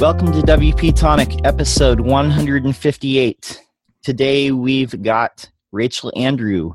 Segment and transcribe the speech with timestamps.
[0.00, 3.62] Welcome to WP Tonic, episode 158.
[4.04, 6.74] Today we've got Rachel Andrew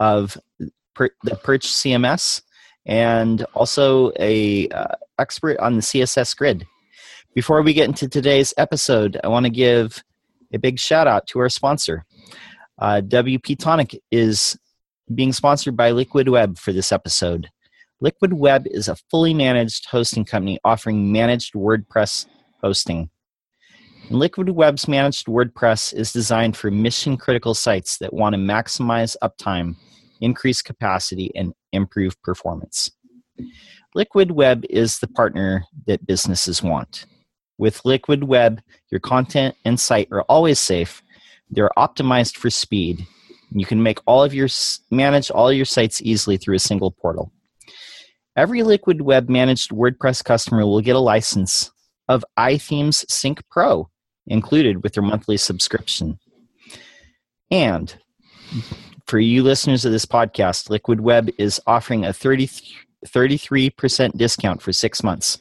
[0.00, 0.38] of
[0.94, 2.40] per- the Perch CMS
[2.86, 6.66] and also a uh, expert on the CSS grid.
[7.34, 10.02] Before we get into today's episode, I want to give
[10.54, 12.06] a big shout out to our sponsor.
[12.78, 14.58] Uh, WP Tonic is
[15.14, 17.50] being sponsored by Liquid Web for this episode.
[18.00, 22.24] Liquid Web is a fully managed hosting company offering managed WordPress
[22.62, 23.10] hosting.
[24.10, 29.76] Liquid Web's managed WordPress is designed for mission critical sites that want to maximize uptime,
[30.20, 32.90] increase capacity, and improve performance.
[33.94, 37.06] Liquid Web is the partner that businesses want.
[37.58, 38.60] With Liquid Web,
[38.90, 41.02] your content and site are always safe.
[41.50, 43.06] They're optimized for speed.
[43.50, 44.48] You can make all of your
[44.90, 47.30] manage all your sites easily through a single portal.
[48.36, 51.70] Every Liquid Web managed WordPress customer will get a license
[52.08, 53.88] of iThemes Sync Pro
[54.26, 56.18] included with your monthly subscription.
[57.50, 57.94] And
[59.06, 62.48] for you listeners of this podcast, Liquid Web is offering a 30,
[63.06, 65.40] 33% discount for six months.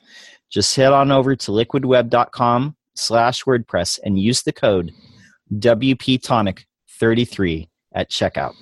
[0.50, 4.92] Just head on over to liquidweb.com slash WordPress and use the code
[5.54, 8.54] WPTonic33 at checkout.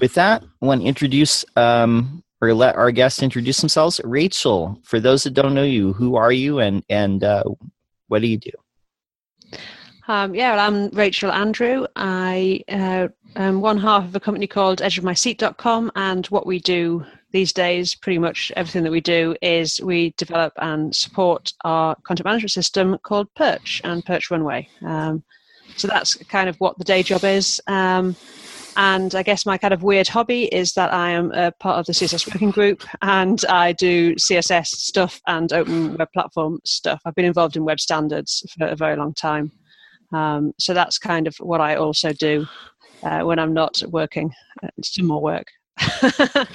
[0.00, 4.00] With that, I want to introduce um, or let our guests introduce themselves.
[4.04, 7.44] Rachel, for those that don't know you, who are you and, and uh,
[8.08, 8.50] what do you do?
[10.06, 11.86] Um, yeah, I'm Rachel Andrew.
[11.96, 17.52] I uh, am one half of a company called edgeofmyseat.com, and what we do these
[17.52, 22.52] days, pretty much everything that we do, is we develop and support our content management
[22.52, 24.68] system called Perch and Perch Runway.
[24.82, 25.24] Um,
[25.76, 27.60] so that's kind of what the day job is.
[27.66, 28.14] Um,
[28.76, 31.86] and I guess my kind of weird hobby is that I am a part of
[31.86, 37.00] the CSS working group and I do CSS stuff and open web platform stuff.
[37.04, 39.52] I've been involved in web standards for a very long time.
[40.12, 42.46] Um, so that's kind of what I also do
[43.02, 44.32] uh, when I'm not working.
[44.76, 45.46] It's some more work.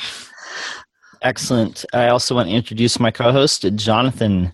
[1.21, 1.85] Excellent.
[1.93, 4.53] I also want to introduce my co host, Jonathan.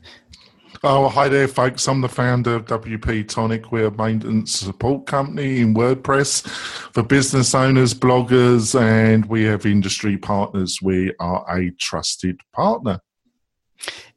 [0.87, 1.87] Oh, hi there, folks.
[1.87, 3.71] I'm the founder of WP Tonic.
[3.71, 10.15] We're a maintenance support company in WordPress for business owners, bloggers, and we have industry
[10.15, 10.83] partners.
[10.83, 12.99] We are a trusted partner.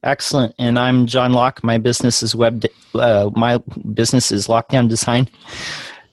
[0.03, 0.55] Excellent.
[0.59, 1.65] And I'm John Locke.
[1.65, 2.63] My business is web.
[2.95, 3.57] Uh, my
[3.95, 5.27] business is Lockdown Design,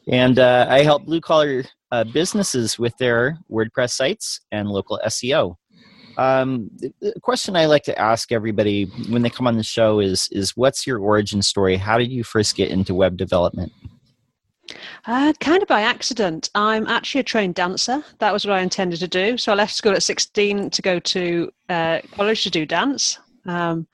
[0.08, 5.58] and uh, I help blue collar uh, businesses with their WordPress sites and local SEO.
[6.18, 6.70] Um,
[7.02, 10.56] the question I like to ask everybody when they come on the show is is
[10.56, 11.78] what's your origin story?
[11.78, 13.72] How did you first get into web development?
[15.06, 16.50] Uh, kind of by accident.
[16.56, 18.03] I'm actually a trained dancer.
[18.20, 19.38] That was what I intended to do.
[19.38, 23.20] So I left school at 16 to go to uh, college to do dance.
[23.46, 23.88] Um,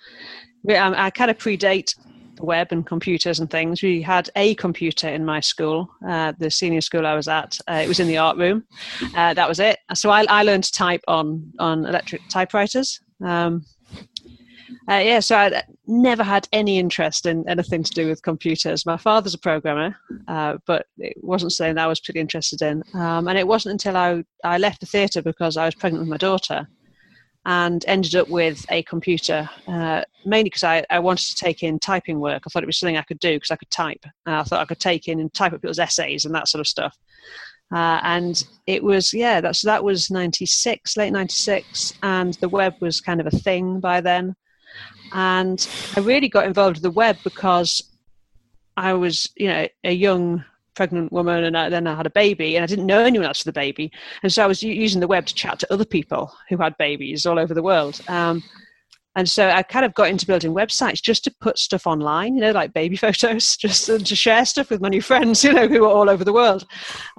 [0.69, 1.95] I, I kind of predate
[2.41, 3.81] web and computers and things.
[3.81, 7.57] We had a computer in my school, uh, the senior school I was at.
[7.69, 8.63] Uh, it was in the art room.
[9.15, 9.79] Uh, that was it.
[9.93, 12.99] So I, I, learned to type on on electric typewriters.
[13.23, 13.65] Um,
[14.89, 18.85] uh, yeah, so I never had any interest in anything to do with computers.
[18.85, 19.95] My father's a programmer,
[20.27, 22.83] uh, but it wasn't something I was pretty interested in.
[22.93, 26.09] Um, and it wasn't until I, I left the theatre because I was pregnant with
[26.09, 26.67] my daughter
[27.45, 31.79] and ended up with a computer, uh, mainly because I, I wanted to take in
[31.79, 32.43] typing work.
[32.45, 34.05] I thought it was something I could do because I could type.
[34.27, 36.59] Uh, I thought I could take in and type up people's essays and that sort
[36.59, 36.95] of stuff.
[37.73, 43.01] Uh, and it was, yeah, that's, that was 96, late 96, and the web was
[43.01, 44.35] kind of a thing by then.
[45.13, 47.81] And I really got involved with the web because
[48.77, 50.43] I was, you know, a young
[50.81, 53.45] pregnant woman and I, then I had a baby and I didn't know anyone else
[53.45, 53.91] with a baby.
[54.23, 57.23] And so I was using the web to chat to other people who had babies
[57.27, 58.01] all over the world.
[58.07, 58.41] Um,
[59.15, 62.41] and so I kind of got into building websites just to put stuff online, you
[62.41, 65.81] know, like baby photos, just to share stuff with my new friends, you know, who
[65.81, 66.65] were all over the world.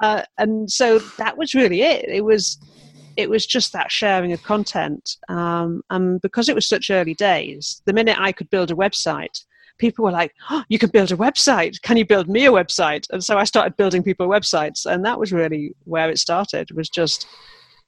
[0.02, 2.04] Uh, and so that was really it.
[2.08, 2.58] It was,
[3.16, 5.18] it was just that sharing of content.
[5.28, 9.44] Um, and because it was such early days, the minute I could build a website,
[9.82, 11.82] people were like, oh, you can build a website.
[11.82, 13.04] Can you build me a website?
[13.10, 14.86] And so I started building people websites.
[14.86, 17.26] And that was really where it started, was just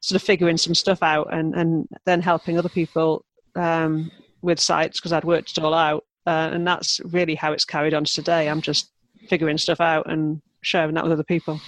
[0.00, 3.24] sort of figuring some stuff out and, and then helping other people
[3.54, 4.10] um,
[4.42, 6.04] with sites because I'd worked it all out.
[6.26, 8.48] Uh, and that's really how it's carried on today.
[8.48, 8.90] I'm just
[9.28, 11.60] figuring stuff out and sharing that with other people.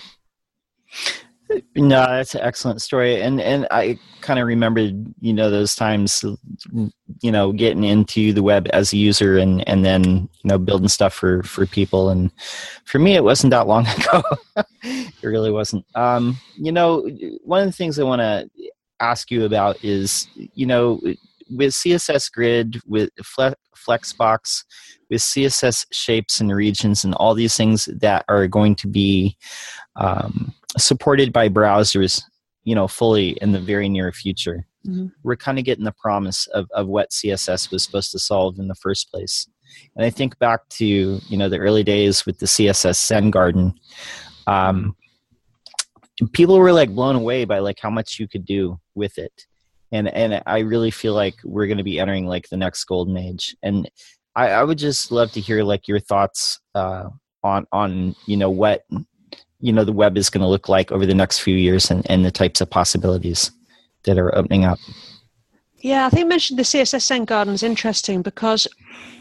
[1.76, 6.24] No, that's an excellent story, and and I kind of remembered, you know, those times,
[7.22, 10.88] you know, getting into the web as a user, and and then you know building
[10.88, 12.32] stuff for for people, and
[12.84, 14.22] for me, it wasn't that long ago.
[14.84, 15.84] it really wasn't.
[15.94, 17.08] Um, you know,
[17.44, 18.48] one of the things I want to
[19.00, 21.00] ask you about is, you know,
[21.50, 24.64] with CSS Grid, with Flexbox,
[25.10, 29.36] with CSS shapes and regions, and all these things that are going to be
[29.96, 32.22] um, supported by browsers,
[32.64, 34.66] you know, fully in the very near future.
[34.86, 35.06] Mm-hmm.
[35.22, 38.68] We're kind of getting the promise of, of what CSS was supposed to solve in
[38.68, 39.48] the first place.
[39.96, 43.74] And I think back to you know the early days with the CSS Zen Garden.
[44.46, 44.96] Um,
[46.32, 49.46] people were like blown away by like how much you could do with it
[49.92, 53.16] and and i really feel like we're going to be entering like the next golden
[53.16, 53.88] age and
[54.34, 57.08] i i would just love to hear like your thoughts uh
[57.42, 58.82] on on you know what
[59.60, 62.08] you know the web is going to look like over the next few years and,
[62.10, 63.50] and the types of possibilities
[64.04, 64.78] that are opening up.
[65.80, 68.66] Yeah i think I mentioned the css zen garden is interesting because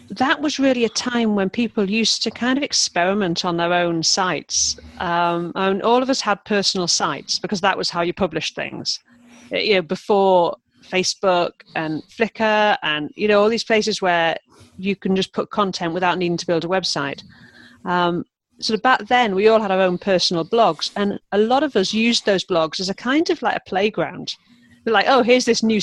[0.10, 4.04] that was really a time when people used to kind of experiment on their own
[4.04, 4.80] sites.
[5.00, 9.00] Um, and all of us had personal sites because that was how you published things.
[9.52, 14.38] You know before facebook and flickr and you know all these places where
[14.78, 17.24] you can just put content without needing to build a website.
[17.86, 18.26] Um,
[18.60, 21.76] sort of back then we all had our own personal blogs and a lot of
[21.76, 24.36] us used those blogs as a kind of like a playground.
[24.88, 25.80] Like oh here's this new,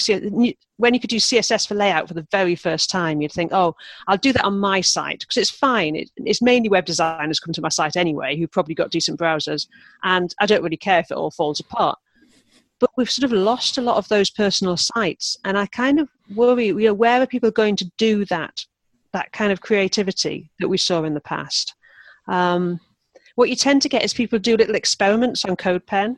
[0.83, 3.75] when you could do css for layout for the very first time you'd think oh
[4.09, 7.53] i'll do that on my site because it's fine it, it's mainly web designers come
[7.53, 9.69] to my site anyway who probably got decent browsers
[10.03, 11.99] and i don't really care if it all falls apart
[12.81, 16.09] but we've sort of lost a lot of those personal sites and i kind of
[16.35, 18.65] worry you know where are people going to do that
[19.13, 21.75] that kind of creativity that we saw in the past
[22.29, 22.81] um,
[23.35, 26.17] what you tend to get is people do little experiments on CodePen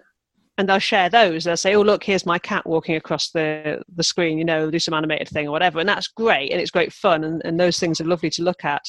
[0.56, 1.44] and they'll share those.
[1.44, 4.38] They'll say, "Oh, look, here's my cat walking across the the screen.
[4.38, 7.24] You know, do some animated thing or whatever," and that's great and it's great fun,
[7.24, 8.82] and, and those things are lovely to look at.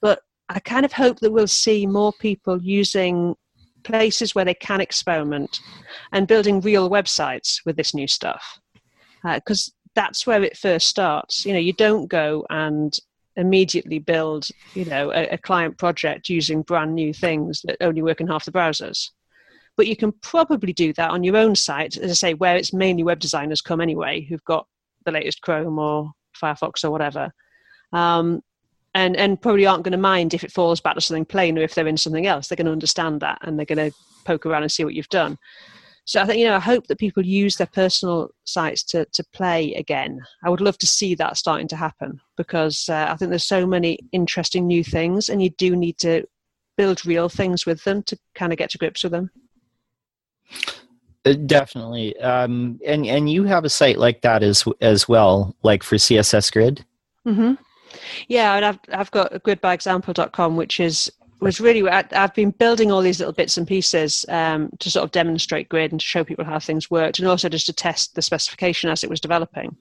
[0.00, 3.34] But I kind of hope that we'll see more people using
[3.84, 5.60] places where they can experiment
[6.12, 8.58] and building real websites with this new stuff,
[9.22, 11.44] because uh, that's where it first starts.
[11.44, 12.98] You know, you don't go and
[13.38, 18.20] immediately build, you know, a, a client project using brand new things that only work
[18.20, 19.10] in half the browsers.
[19.76, 22.72] But you can probably do that on your own site, as I say, where it's
[22.72, 24.66] mainly web designers come anyway, who've got
[25.04, 27.32] the latest Chrome or Firefox or whatever.
[27.92, 28.42] Um,
[28.94, 31.62] and, and probably aren't going to mind if it falls back to something plain or
[31.62, 32.48] if they're in something else.
[32.48, 35.08] They're going to understand that and they're going to poke around and see what you've
[35.08, 35.38] done.
[36.08, 39.22] So I think you know I hope that people use their personal sites to to
[39.34, 40.22] play again.
[40.42, 43.66] I would love to see that starting to happen because uh, I think there's so
[43.66, 46.24] many interesting new things, and you do need to
[46.78, 49.30] build real things with them to kind of get to grips with them.
[51.26, 55.82] Uh, definitely, um, and and you have a site like that as as well, like
[55.82, 56.86] for CSS Grid.
[57.26, 57.52] Mm-hmm.
[58.28, 63.00] Yeah, and I've I've got gridbyexample.com, which is was really I, have been building all
[63.00, 66.44] these little bits and pieces um, to sort of demonstrate grid and to show people
[66.44, 69.76] how things worked, and also just to test the specification as it was developing.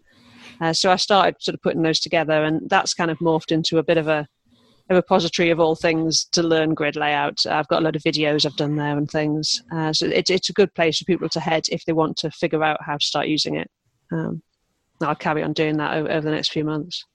[0.62, 3.78] Uh, so I started sort of putting those together, and that's kind of morphed into
[3.78, 4.28] a bit of a,
[4.90, 7.46] a repository of all things to learn grid layout.
[7.46, 9.62] I've got a lot of videos I've done there and things.
[9.72, 12.32] Uh, so it, it's a good place for people to head if they want to
[12.32, 13.70] figure out how to start using it.
[14.12, 14.42] Um,
[15.02, 17.06] I'll carry on doing that over, over the next few months.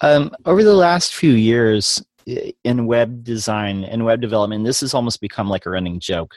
[0.00, 5.20] Um, over the last few years, in web design and web development, this has almost
[5.20, 6.34] become like a running joke.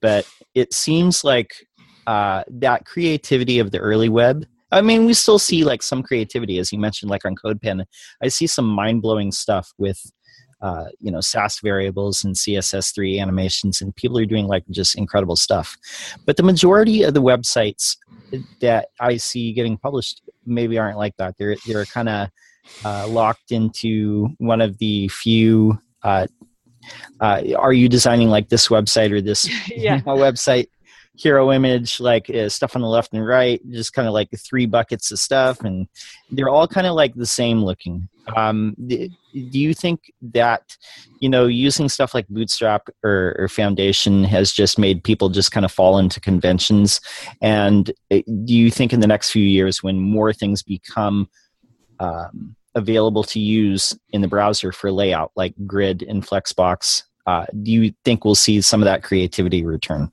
[0.00, 1.54] But it seems like
[2.06, 4.46] uh, that creativity of the early web.
[4.70, 7.84] I mean, we still see like some creativity, as you mentioned, like on CodePen.
[8.22, 9.98] I see some mind blowing stuff with,
[10.60, 15.36] uh, you know, Sass variables and CSS3 animations, and people are doing like just incredible
[15.36, 15.76] stuff.
[16.26, 17.96] But the majority of the websites
[18.60, 21.36] that I see getting published maybe aren't like that.
[21.38, 22.28] They're they're kind of
[22.84, 26.26] uh, locked into one of the few uh,
[27.20, 30.00] uh, are you designing like this website or this yeah.
[30.06, 30.68] website
[31.16, 34.66] hero image like uh, stuff on the left and right just kind of like three
[34.66, 35.88] buckets of stuff and
[36.30, 40.76] they're all kind of like the same looking um, do you think that
[41.18, 45.64] you know using stuff like bootstrap or, or, foundation has just made people just kind
[45.64, 47.00] of fall into conventions
[47.40, 51.28] and uh, do you think in the next few years when more things become
[52.00, 57.70] um, available to use in the browser for layout like grid and flexbox uh, do
[57.70, 60.10] you think we'll see some of that creativity return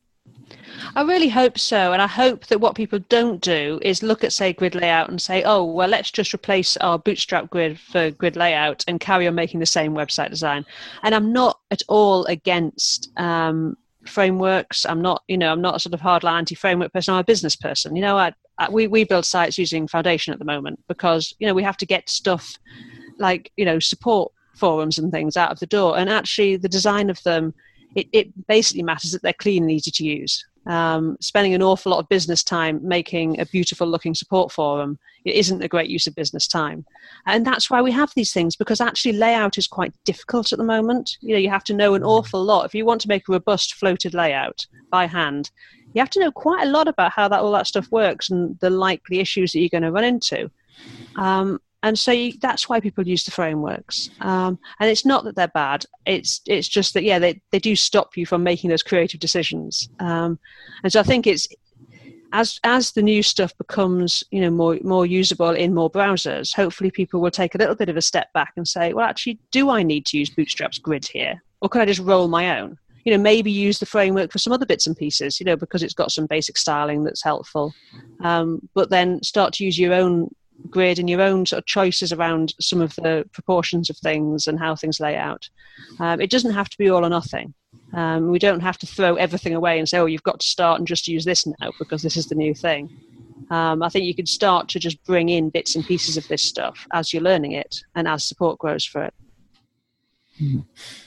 [0.95, 1.93] I really hope so.
[1.93, 5.21] And I hope that what people don't do is look at, say, grid layout and
[5.21, 9.35] say, oh, well, let's just replace our bootstrap grid for grid layout and carry on
[9.35, 10.65] making the same website design.
[11.03, 14.85] And I'm not at all against um, frameworks.
[14.85, 17.13] I'm not, you know, I'm not a sort of hardline anti-framework person.
[17.13, 17.95] I'm a business person.
[17.95, 18.33] You know, I,
[18.71, 21.85] we we build sites using Foundation at the moment because you know we have to
[21.85, 22.57] get stuff
[23.17, 27.09] like you know support forums and things out of the door, and actually the design
[27.09, 27.53] of them,
[27.95, 30.45] it, it basically matters that they're clean and easy to use.
[30.67, 35.35] Um, spending an awful lot of business time making a beautiful looking support forum it
[35.35, 36.85] isn't a great use of business time
[37.27, 40.65] and that's why we have these things because actually layout is quite difficult at the
[40.65, 42.07] moment you know you have to know an mm.
[42.07, 45.51] awful lot if you want to make a robust floated layout by hand
[45.95, 48.59] you have to know quite a lot about how that all that stuff works and
[48.59, 50.51] the likely issues that you're going to run into.
[51.15, 54.09] Um, and so you, that's why people use the frameworks.
[54.19, 55.85] Um, and it's not that they're bad.
[56.05, 59.89] It's it's just that yeah they, they do stop you from making those creative decisions.
[59.99, 60.37] Um,
[60.83, 61.47] and so i think it's
[62.31, 66.91] as as the new stuff becomes you know more more usable in more browsers hopefully
[66.91, 69.69] people will take a little bit of a step back and say well actually do
[69.69, 71.41] i need to use bootstrap's grid here?
[71.61, 74.51] Or can i just roll my own you know maybe use the framework for some
[74.51, 77.73] other bits and pieces you know because it's got some basic styling that's helpful.
[78.21, 80.29] Um, but then start to use your own
[80.69, 84.57] grid and your own sort of choices around some of the proportions of things and
[84.57, 85.47] how things lay out.
[85.99, 87.53] Um, it doesn't have to be all or nothing.
[87.93, 90.79] Um, we don't have to throw everything away and say oh you've got to start
[90.79, 92.89] and just use this now because this is the new thing.
[93.51, 96.41] Um, I think you can start to just bring in bits and pieces of this
[96.41, 99.13] stuff as you're learning it and as support grows for it.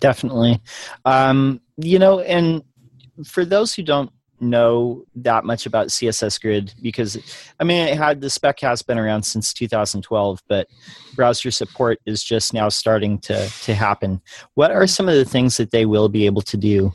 [0.00, 0.60] Definitely.
[1.04, 2.62] Um, you know, and
[3.24, 7.18] for those who don't know that much about CSS Grid, because
[7.58, 10.68] I mean, it had the spec has been around since 2012, but
[11.14, 14.20] browser support is just now starting to to happen.
[14.54, 16.92] What are some of the things that they will be able to do?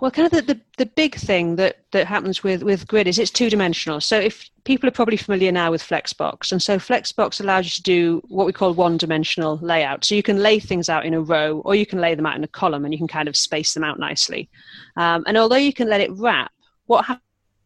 [0.00, 3.18] Well, kind of the, the, the, big thing that, that happens with, with Grid is
[3.18, 4.00] it's two dimensional.
[4.00, 7.82] So if people are probably familiar now with Flexbox, and so Flexbox allows you to
[7.82, 10.04] do what we call one dimensional layout.
[10.04, 12.36] So you can lay things out in a row, or you can lay them out
[12.36, 14.48] in a column, and you can kind of space them out nicely.
[14.96, 16.52] Um, and although you can let it wrap,
[16.86, 17.04] what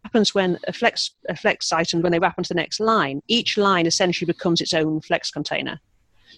[0.04, 3.58] happens when a flex a flex item when they wrap onto the next line, each
[3.58, 5.80] line essentially becomes its own flex container.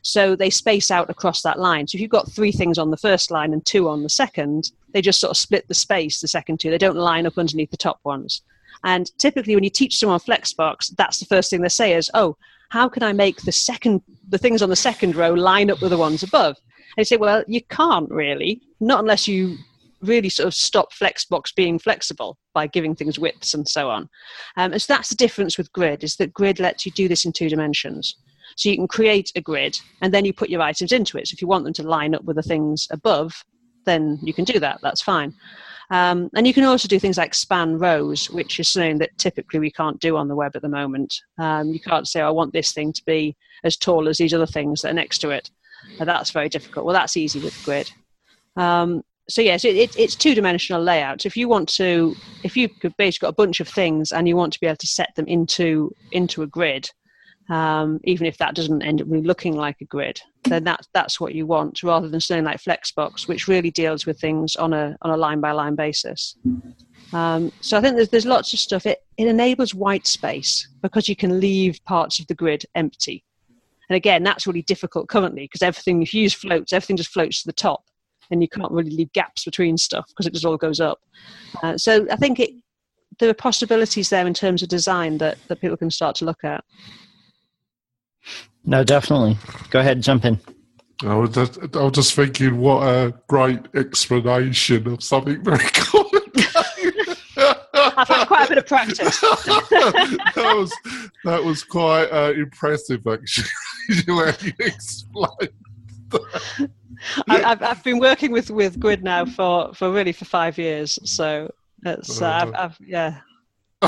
[0.03, 1.87] So they space out across that line.
[1.87, 4.71] So if you've got three things on the first line and two on the second,
[4.93, 6.71] they just sort of split the space, the second two.
[6.71, 8.43] They don't line up underneath the top ones.
[8.85, 12.37] And typically, when you teach someone Flexbox, that's the first thing they say is, "Oh,
[12.69, 15.91] how can I make the second, the things on the second row line up with
[15.91, 16.57] the ones above?"
[16.97, 19.57] And you say, "Well, you can't really, not unless you
[20.03, 24.03] really sort of stop Flexbox being flexible by giving things widths and so on."
[24.57, 27.25] Um, and so that's the difference with Grid is that Grid lets you do this
[27.25, 28.17] in two dimensions.
[28.57, 31.29] So you can create a grid and then you put your items into it.
[31.29, 33.45] So if you want them to line up with the things above,
[33.85, 34.81] then you can do that.
[34.83, 35.35] That's fine.
[35.91, 39.61] Um, and you can also do things like span rows, which is something that typically
[39.61, 41.15] we can't do on the web at the moment.
[41.39, 44.47] Um, you can't say, I want this thing to be as tall as these other
[44.47, 45.51] things that are next to it.
[46.01, 46.87] And that's very difficult.
[46.87, 47.91] Well, that's easy with grid.
[48.57, 51.27] Um, so yes, it, it, it's two-dimensional layout.
[51.27, 54.53] If you want to, if you've basically got a bunch of things and you want
[54.55, 56.91] to be able to set them into into a grid,
[57.51, 61.21] um, even if that doesn't end up really looking like a grid, then that's that's
[61.21, 64.97] what you want, rather than something like Flexbox, which really deals with things on a
[65.03, 66.37] on a line by line basis.
[67.13, 68.87] Um, so I think there's there's lots of stuff.
[68.87, 73.25] It it enables white space because you can leave parts of the grid empty.
[73.91, 77.43] And again, that's really difficult currently because everything if you use floats, everything just floats
[77.43, 77.85] to the top,
[78.31, 80.99] and you can't really leave gaps between stuff because it just all goes up.
[81.63, 82.51] Uh, so I think it
[83.19, 86.43] there are possibilities there in terms of design that, that people can start to look
[86.43, 86.65] at.
[88.65, 89.37] No, definitely.
[89.71, 90.41] Go ahead, and jump in.
[91.03, 96.23] I was just, I was just thinking, what a great explanation of something very common.
[97.97, 99.21] I've had quite a bit of practice.
[99.21, 100.73] that was
[101.25, 103.49] that was quite uh, impressive, actually.
[104.07, 105.53] Where you explained.
[107.29, 111.53] I've, I've been working with, with Grid now for, for really for five years, so
[111.85, 113.21] it's uh, I've, I've, yeah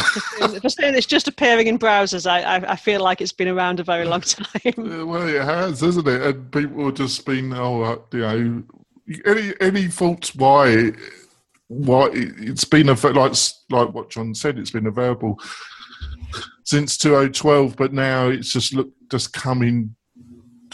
[0.00, 3.81] for saying it's just appearing in browsers, I, I, I, feel like it's been around
[3.81, 5.07] a very long time.
[5.07, 6.23] Well, it has, isn't it?
[6.23, 8.62] And people have just been, oh, uh, you know,
[9.25, 10.93] any any faults why
[11.69, 13.35] why it's been like
[13.71, 15.38] like what John said, it's been available
[16.65, 19.95] since 2012, but now it's just look just coming.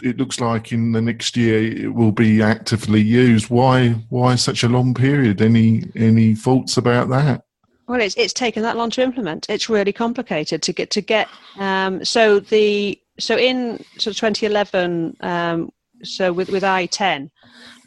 [0.03, 3.51] It looks like in the next year it will be actively used.
[3.51, 5.41] Why why such a long period?
[5.41, 7.45] Any any thoughts about that?
[7.89, 9.47] Well, it's it's taken that long to implement.
[9.49, 11.29] It's really complicated to get to get.
[11.59, 15.71] Um, so the so in sort of 2011, um,
[16.03, 17.31] so with with IE10,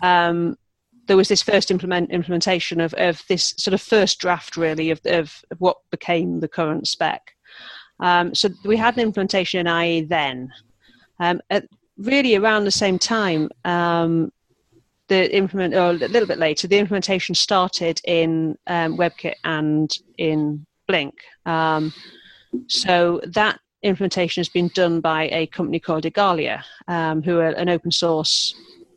[0.02, 0.58] um,
[1.08, 5.00] there was this first implement, implementation of, of this sort of first draft, really, of,
[5.06, 7.32] of, of what became the current spec.
[8.00, 10.52] Um, so we had an implementation in IE then.
[11.20, 11.66] Um, at
[11.98, 14.32] really around the same time, um,
[15.08, 20.66] the implement, or a little bit later, the implementation started in um, WebKit and in
[20.88, 21.16] Blink.
[21.46, 21.94] Um,
[22.68, 27.70] so that implementation has been done by a company called Igalia, um, who are an
[27.70, 28.56] open source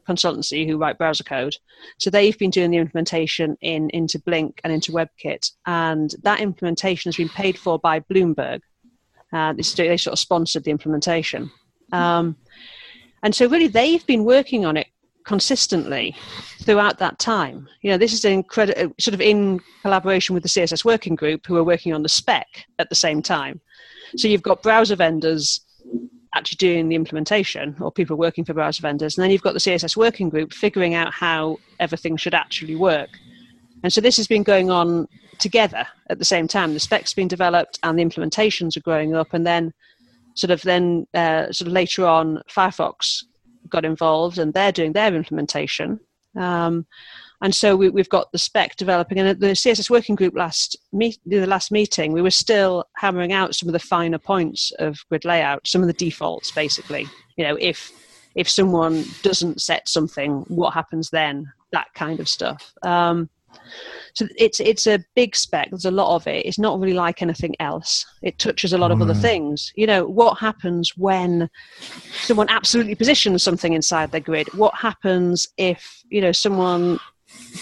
[0.08, 1.54] consultancy who write browser code.
[1.98, 7.10] So they've been doing the implementation in into Blink and into WebKit, and that implementation
[7.10, 8.60] has been paid for by Bloomberg.
[9.32, 11.50] Uh, they, they sort of sponsored the implementation,
[11.92, 12.36] um,
[13.22, 14.86] and so really they've been working on it
[15.28, 16.16] consistently
[16.62, 17.68] throughout that time.
[17.82, 21.56] You know, this is incredible, sort of in collaboration with the CSS working group who
[21.56, 22.47] are working on the spec
[22.78, 23.61] at the same time.
[24.16, 25.61] So you've got browser vendors
[26.35, 29.18] actually doing the implementation or people working for browser vendors.
[29.18, 33.11] And then you've got the CSS working group figuring out how everything should actually work.
[33.82, 35.06] And so this has been going on
[35.38, 36.73] together at the same time.
[36.73, 39.35] The specs being developed and the implementations are growing up.
[39.35, 39.75] And then
[40.32, 43.25] sort of then uh, sort of later on, Firefox
[43.70, 46.00] got involved and they're doing their implementation.
[46.37, 46.87] Um,
[47.40, 49.18] and so we, have got the spec developing.
[49.18, 53.32] And at the CSS working group last meet, the last meeting, we were still hammering
[53.32, 57.06] out some of the finer points of grid layout, some of the defaults, basically.
[57.37, 57.92] You know, if
[58.34, 61.52] if someone doesn't set something, what happens then?
[61.72, 62.72] That kind of stuff.
[62.82, 63.30] Um,
[64.14, 65.71] so it's it's a big spec.
[65.71, 66.45] There's a lot of it.
[66.45, 68.05] It's not really like anything else.
[68.23, 69.02] It touches a lot of mm.
[69.02, 69.73] other things.
[69.76, 71.49] You know, what happens when
[72.23, 74.52] someone absolutely positions something inside their grid?
[74.55, 76.99] What happens if you know someone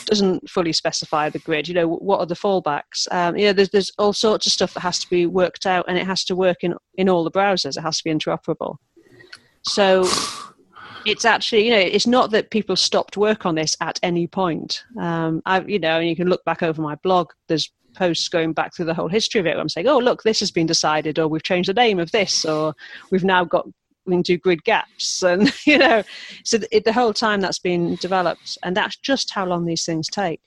[0.07, 1.69] doesn't fully specify the grid.
[1.69, 3.11] You know, what are the fallbacks?
[3.11, 5.85] Um, you know, there's, there's all sorts of stuff that has to be worked out,
[5.89, 7.77] and it has to work in in all the browsers.
[7.77, 8.77] It has to be interoperable.
[9.63, 10.09] So
[11.07, 14.85] it's actually, you know, it's not that people stopped work on this at any point.
[14.99, 17.31] Um, I, you know, and you can look back over my blog.
[17.47, 19.57] There's posts going back through the whole history of it.
[19.57, 22.45] I'm saying, oh, look, this has been decided, or we've changed the name of this,
[22.45, 22.75] or
[23.11, 23.67] we've now got
[24.05, 26.01] we can do grid gaps and you know
[26.45, 30.07] so the, the whole time that's been developed and that's just how long these things
[30.07, 30.41] take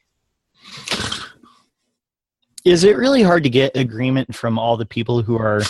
[2.64, 5.62] is it really hard to get agreement from all the people who are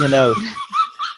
[0.00, 0.34] you know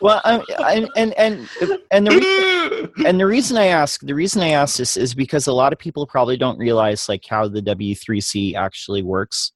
[0.01, 1.49] well I, I, and and
[1.91, 5.47] and the reason, and the reason i ask the reason i ask this is because
[5.47, 9.53] a lot of people probably don't realize like how the w3c actually works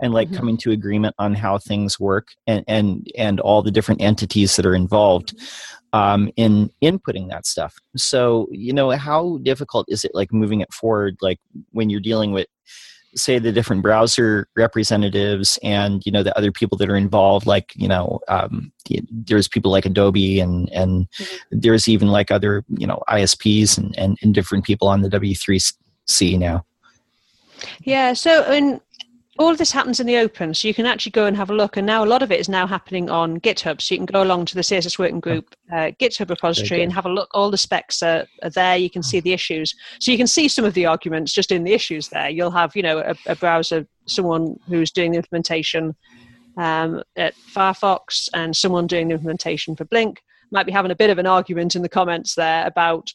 [0.00, 0.36] and like mm-hmm.
[0.36, 4.66] coming to agreement on how things work and and and all the different entities that
[4.66, 5.34] are involved
[5.92, 7.74] um, in inputting that stuff.
[7.96, 11.38] So, you know, how difficult is it like moving it forward, like
[11.70, 12.46] when you're dealing with,
[13.14, 17.72] say, the different browser representatives and, you know, the other people that are involved, like,
[17.74, 18.72] you know, um,
[19.10, 21.58] there's people like Adobe and, and mm-hmm.
[21.60, 26.38] there's even like other, you know, ISPs and, and, and different people on the W3C
[26.38, 26.64] now.
[27.82, 28.12] Yeah.
[28.12, 28.80] So, mean,
[29.38, 31.54] all of this happens in the open, so you can actually go and have a
[31.54, 31.76] look.
[31.76, 34.22] And now a lot of it is now happening on GitHub, so you can go
[34.22, 37.28] along to the CSS Working Group uh, GitHub repository and have a look.
[37.32, 38.76] All the specs are, are, there.
[38.76, 41.62] You can see the issues, so you can see some of the arguments just in
[41.62, 42.08] the issues.
[42.08, 45.94] There, you'll have you know a, a browser, someone who's doing the implementation
[46.56, 50.20] um, at Firefox, and someone doing the implementation for Blink
[50.50, 53.12] might be having a bit of an argument in the comments there about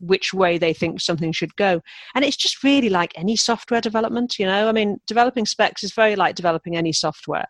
[0.00, 1.80] which way they think something should go.
[2.14, 4.68] And it's just really like any software development, you know.
[4.68, 7.46] I mean, developing specs is very like developing any software.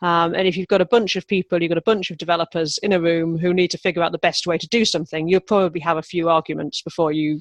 [0.00, 2.78] Um, and if you've got a bunch of people, you've got a bunch of developers
[2.78, 5.40] in a room who need to figure out the best way to do something, you'll
[5.40, 7.40] probably have a few arguments before you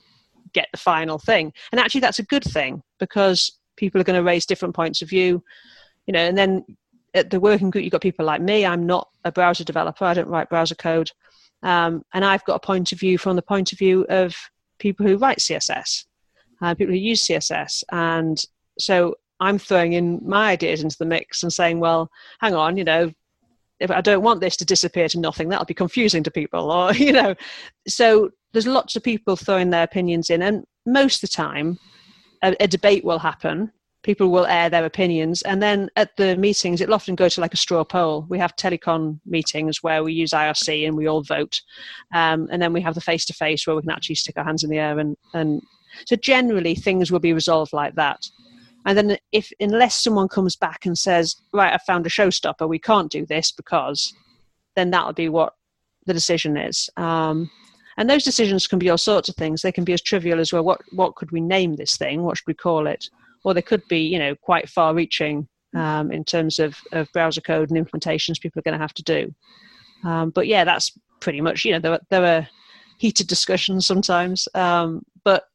[0.53, 1.53] get the final thing.
[1.71, 5.09] And actually, that's a good thing because people are going to raise different points of
[5.09, 5.43] view,
[6.07, 6.19] you know.
[6.19, 6.65] And then
[7.13, 8.65] at the working group, you've got people like me.
[8.65, 10.05] I'm not a browser developer.
[10.05, 11.11] I don't write browser code.
[11.63, 14.35] Um, and I've got a point of view from the point of view of
[14.79, 16.05] people who write CSS,
[16.61, 17.83] uh, people who use CSS.
[17.91, 18.41] And
[18.77, 22.83] so I'm throwing in my ideas into the mix and saying, well, hang on, you
[22.83, 23.11] know,
[23.79, 26.93] if I don't want this to disappear to nothing, that'll be confusing to people, or,
[26.95, 27.35] you know.
[27.87, 31.77] So there's lots of people throwing their opinions in, and most of the time,
[32.43, 33.71] a, a debate will happen
[34.03, 35.41] people will air their opinions.
[35.41, 38.25] And then at the meetings it'll often go to like a straw poll.
[38.29, 41.61] We have telecon meetings where we use irc and we all vote.
[42.13, 44.45] Um, and then we have the face to face where we can actually stick our
[44.45, 45.61] hands in the air and, and
[46.05, 48.19] so generally things will be resolved like that.
[48.85, 52.79] And then if unless someone comes back and says right i found a showstopper we
[52.79, 54.13] can't do this because
[54.77, 55.53] then that'll be what
[56.05, 56.89] the decision is.
[56.95, 57.49] Um,
[57.97, 59.61] and those decisions can be all sorts of things.
[59.61, 62.23] They can be as trivial as well what what could we name this thing?
[62.23, 63.09] What should we call it
[63.47, 67.71] or they could be, you know, quite far-reaching um, in terms of, of browser code
[67.71, 69.33] and implementations people are going to have to do.
[70.03, 72.47] Um, but yeah, that's pretty much, you know, there, there are
[72.97, 75.45] heated discussions sometimes, um, but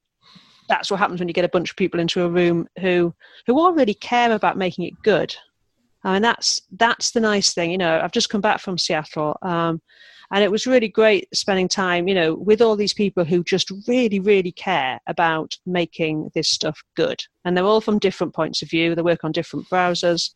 [0.71, 3.15] that's what happens when you get a bunch of people into a room who
[3.47, 5.37] who all really care about making it good.
[6.05, 7.71] I mean, that's that's the nice thing.
[7.71, 9.81] You know, I've just come back from Seattle, um,
[10.33, 13.71] and it was really great spending time, you know, with all these people who just
[13.87, 17.23] really, really care about making this stuff good.
[17.45, 18.95] And they're all from different points of view.
[18.95, 20.31] They work on different browsers,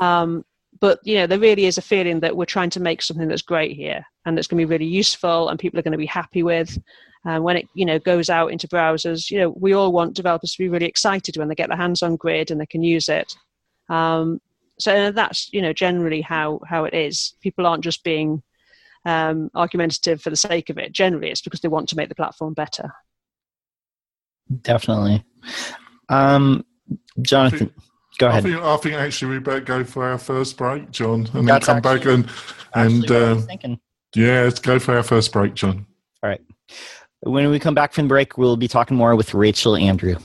[0.00, 0.44] um,
[0.80, 3.42] but you know, there really is a feeling that we're trying to make something that's
[3.42, 6.06] great here, and that's going to be really useful, and people are going to be
[6.06, 6.78] happy with.
[7.24, 10.52] And when it you know goes out into browsers, you know, we all want developers
[10.52, 13.08] to be really excited when they get their hands on Grid and they can use
[13.08, 13.34] it.
[13.88, 14.40] Um,
[14.78, 17.34] so that's you know generally how how it is.
[17.40, 18.42] People aren't just being
[19.04, 20.92] um, argumentative for the sake of it.
[20.92, 22.92] Generally, it's because they want to make the platform better.
[24.62, 25.24] Definitely,
[26.08, 26.64] um,
[27.22, 27.72] Jonathan.
[28.18, 28.44] Go ahead.
[28.44, 31.66] I think, I think actually we better go for our first break, John, and That's
[31.66, 32.30] then come actually, back
[32.74, 33.76] and and uh,
[34.14, 35.86] yeah, let's go for our first break, John.
[36.22, 36.40] All right.
[37.20, 40.16] When we come back from the break, we'll be talking more with Rachel Andrew.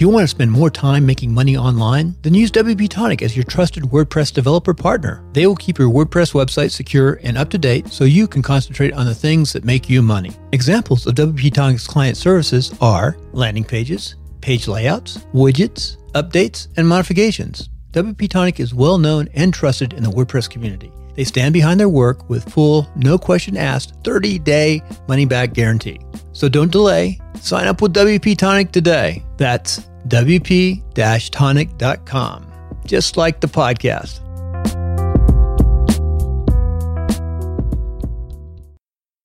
[0.00, 2.16] Do you want to spend more time making money online?
[2.22, 5.22] Then use WP Tonic as your trusted WordPress developer partner.
[5.34, 8.94] They will keep your WordPress website secure and up to date so you can concentrate
[8.94, 10.32] on the things that make you money.
[10.52, 17.68] Examples of WP Tonic's client services are landing pages, page layouts, widgets, updates, and modifications.
[17.92, 20.90] WP Tonic is well known and trusted in the WordPress community.
[21.14, 26.00] They stand behind their work with full, no question asked, 30 day money back guarantee.
[26.32, 27.20] So don't delay.
[27.34, 29.22] Sign up with WP Tonic today.
[29.36, 30.82] That's wp
[31.30, 32.52] tonic.com,
[32.86, 34.20] just like the podcast.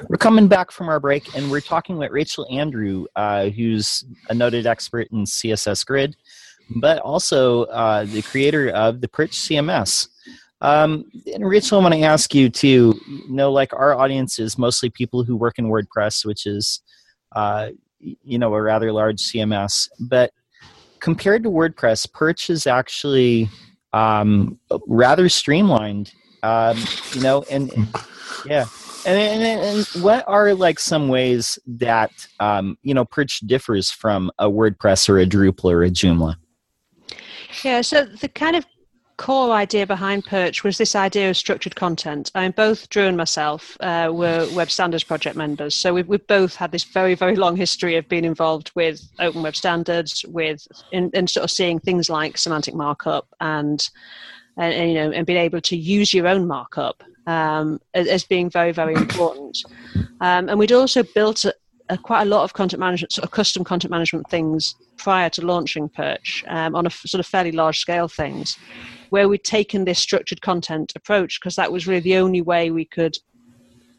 [0.07, 4.33] We're coming back from our break and we're talking with Rachel Andrew, uh, who's a
[4.33, 6.15] noted expert in CSS Grid,
[6.77, 10.07] but also uh, the creator of the Perch CMS.
[10.61, 14.57] Um, and Rachel, I want to ask you to you know, like our audience is
[14.57, 16.81] mostly people who work in WordPress, which is,
[17.35, 19.89] uh, you know, a rather large CMS.
[19.99, 20.31] But
[21.05, 23.47] compared to WordPress, Perch is actually
[23.93, 26.11] um, rather streamlined.
[26.41, 27.71] Um, you know, and
[28.47, 28.65] yeah.
[29.05, 34.31] And, and, and, what are like some ways that um, you know Perch differs from
[34.39, 36.37] a WordPress or a Drupal or a Joomla?
[37.63, 38.65] Yeah, so the kind of
[39.17, 42.31] core idea behind Perch was this idea of structured content.
[42.35, 46.25] I mean, both Drew and myself uh, were Web Standards project members, so we've, we've
[46.27, 50.67] both had this very, very long history of being involved with Open Web Standards, with
[50.91, 53.89] and sort of seeing things like semantic markup and,
[54.57, 58.23] and, and, you know and being able to use your own markup um, as, as,
[58.23, 59.63] being very, very important.
[60.21, 61.53] Um, and we'd also built a,
[61.89, 65.45] a, quite a lot of content management, sort of custom content management things prior to
[65.45, 68.57] launching Perch um, on a sort of fairly large scale things
[69.09, 72.85] where we'd taken this structured content approach because that was really the only way we
[72.85, 73.17] could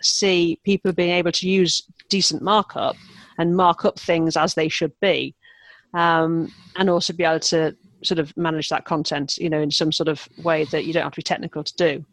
[0.02, 2.96] see people being able to use decent markup
[3.38, 5.34] and mark up things as they should be
[5.94, 9.90] um, and also be able to sort of manage that content you know in some
[9.90, 12.04] sort of way that you don't have to be technical to do.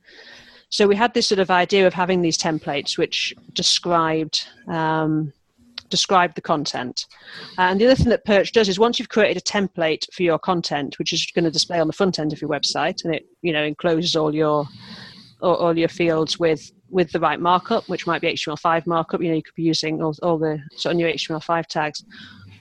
[0.70, 5.32] So we had this sort of idea of having these templates which described um,
[5.90, 7.06] describe the content.
[7.58, 10.24] Uh, and the other thing that Perch does is once you've created a template for
[10.24, 13.16] your content, which is going to display on the front end of your website, and
[13.16, 14.66] it you know encloses all your
[15.42, 19.22] all, all your fields with with the right markup, which might be HTML5 markup.
[19.22, 22.04] You know, you could be using all, all the sort of new HTML5 tags.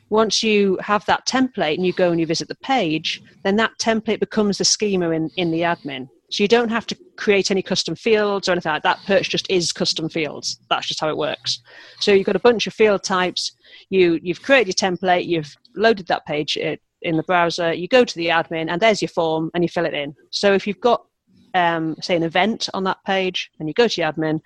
[0.08, 3.70] Once you have that template and you go and you visit the page, then that
[3.78, 6.08] template becomes the schema in, in the admin.
[6.32, 9.00] So you don't have to create any custom fields or anything like that.
[9.06, 10.58] Perch just is custom fields.
[10.70, 11.60] That's just how it works.
[12.00, 13.52] So you've got a bunch of field types.
[13.90, 15.26] You you've created your template.
[15.26, 17.74] You've loaded that page in the browser.
[17.74, 20.14] You go to the admin, and there's your form, and you fill it in.
[20.30, 21.04] So if you've got
[21.52, 24.40] um, say an event on that page, and you go to your admin,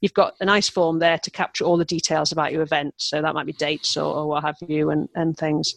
[0.00, 2.94] you've got a nice form there to capture all the details about your event.
[2.98, 5.74] So that might be dates or, or what have you, and, and things.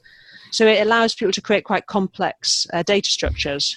[0.51, 3.75] So it allows people to create quite complex uh, data structures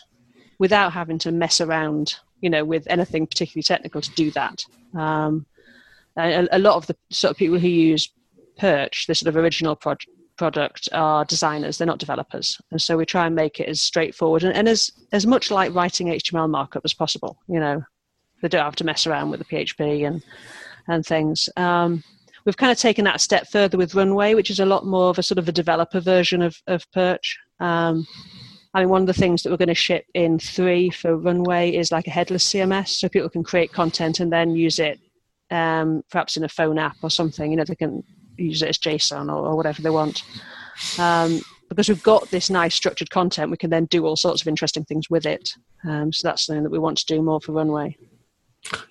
[0.60, 4.62] without having to mess around, you know, with anything particularly technical to do that.
[4.94, 5.46] Um,
[6.16, 8.12] a, a, lot of the sort of people who use
[8.58, 9.96] Perch, the sort of original pro-
[10.36, 11.78] product, are designers.
[11.78, 14.90] They're not developers, and so we try and make it as straightforward and, and as
[15.12, 17.38] as much like writing HTML markup as possible.
[17.48, 17.82] You know,
[18.42, 20.22] they don't have to mess around with the PHP and
[20.88, 21.48] and things.
[21.56, 22.04] Um,
[22.44, 25.08] we've kind of taken that a step further with Runway, which is a lot more
[25.08, 27.38] of a sort of a developer version of, of Perch.
[27.60, 28.06] Um,
[28.72, 31.74] I mean, one of the things that we're going to ship in three for Runway
[31.74, 35.00] is like a headless CMS, so people can create content and then use it,
[35.50, 37.50] um, perhaps in a phone app or something.
[37.50, 38.04] You know, they can
[38.36, 40.22] use it as JSON or, or whatever they want.
[40.98, 44.48] Um, because we've got this nice structured content, we can then do all sorts of
[44.48, 45.54] interesting things with it.
[45.84, 47.96] Um, so that's something that we want to do more for Runway.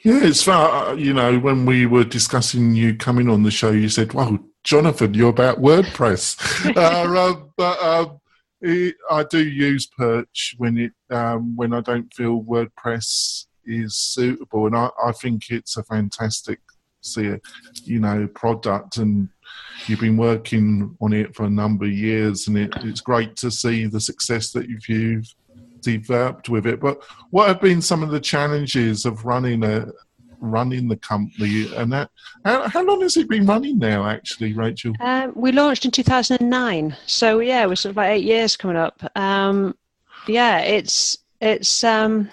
[0.02, 0.96] Yeah, it's far.
[0.96, 5.14] You know, when we were discussing you coming on the show, you said, "Well, Jonathan,
[5.14, 8.20] you're about WordPress." uh, but um, it,
[8.64, 14.76] I do use Perch when it um, when I don't feel WordPress is suitable, and
[14.76, 16.60] I, I think it's a fantastic,
[17.16, 19.30] you know, product and
[19.88, 23.52] you've been working on it for a number of years, and it, it's great to
[23.52, 25.34] see the success that you've, you've
[25.82, 26.80] developed with it.
[26.80, 29.88] But what have been some of the challenges of running a
[30.40, 32.10] running the company and that
[32.46, 34.94] how, how long has it been running now actually rachel?
[35.00, 39.02] Um, we launched in 2009 so yeah we're sort of about eight years coming up.
[39.16, 39.76] Um,
[40.28, 42.30] yeah it's it's um,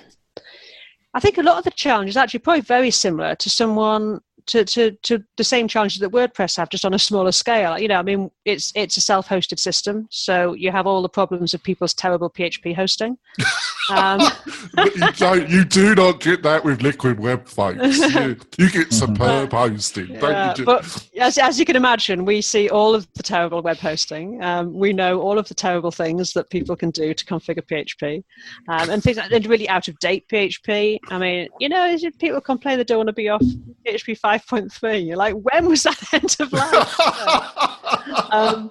[1.15, 4.93] i think a lot of the challenges actually probably very similar to someone to, to,
[5.03, 7.79] to the same challenges that WordPress have, just on a smaller scale.
[7.79, 11.55] You know, I mean, it's it's a self-hosted system, so you have all the problems
[11.55, 13.19] of people's terrible PHP hosting.
[13.89, 14.21] Um,
[14.77, 18.01] you don't, you do not get that with Liquid Web, folks.
[18.17, 22.95] You, you get superb hosting, yeah, But as, as you can imagine, we see all
[22.95, 24.43] of the terrible web hosting.
[24.43, 28.25] Um, we know all of the terrible things that people can do to configure PHP,
[28.69, 30.99] um, and things like really out of date PHP.
[31.09, 33.43] I mean, you know, people complain they don't want to be off
[33.87, 35.07] PHP 5.3.
[35.07, 38.33] You're like, when was that end of life?
[38.33, 38.71] um,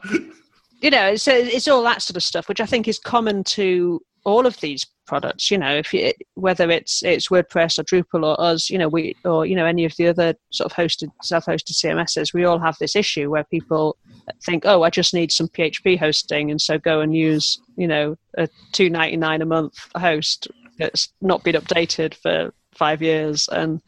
[0.82, 4.02] you know, so it's all that sort of stuff, which I think is common to
[4.26, 5.50] all of these products.
[5.50, 9.16] You know, if you, whether it's it's WordPress or Drupal or us, you know, we
[9.24, 12.78] or you know any of the other sort of hosted self-hosted CMSs, we all have
[12.80, 13.98] this issue where people
[14.46, 18.18] think, oh, I just need some PHP hosting, and so go and use you know
[18.38, 20.48] a two ninety nine a month host
[20.78, 23.82] that's not been updated for five years, and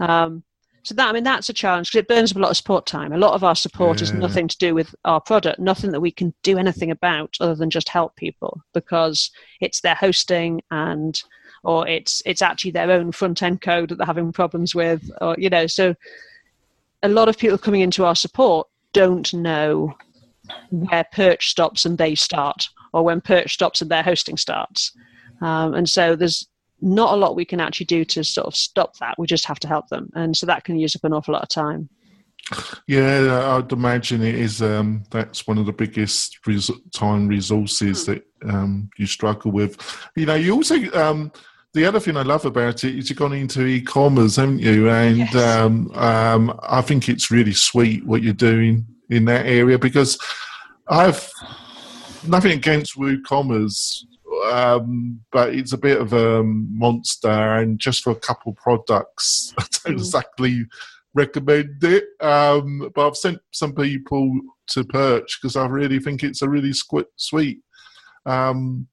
[0.00, 0.42] um,
[0.82, 2.86] so that I mean that's a challenge because it burns up a lot of support
[2.86, 3.12] time.
[3.12, 4.04] A lot of our support yeah.
[4.04, 7.54] is nothing to do with our product, nothing that we can do anything about other
[7.54, 11.22] than just help people because it's their hosting and
[11.64, 15.34] or it's it's actually their own front end code that they're having problems with, or
[15.38, 15.66] you know.
[15.66, 15.94] So
[17.02, 19.94] a lot of people coming into our support don't know
[20.70, 24.92] where Perch stops and they start, or when Perch stops and their hosting starts.
[25.40, 26.46] Um, and so there's
[26.80, 29.16] not a lot we can actually do to sort of stop that.
[29.18, 31.42] We just have to help them, and so that can use up an awful lot
[31.42, 31.88] of time.
[32.86, 34.62] Yeah, I'd imagine it is.
[34.62, 38.12] Um, that's one of the biggest res- time resources hmm.
[38.12, 39.76] that um, you struggle with.
[40.16, 41.32] You know, you also um,
[41.74, 44.88] the other thing I love about it is you've gone into e-commerce, haven't you?
[44.88, 45.34] And yes.
[45.34, 50.18] Um, um, I think it's really sweet what you're doing in that area because
[50.88, 51.30] I've
[52.26, 54.04] nothing against WooCommerce
[54.48, 57.28] um, but it's a bit of a monster.
[57.28, 59.98] And just for a couple products, I don't mm.
[59.98, 60.66] exactly
[61.14, 62.04] recommend it.
[62.20, 66.72] Um, but I've sent some people to Perch because I really think it's a really
[67.16, 67.58] sweet
[68.26, 68.86] um,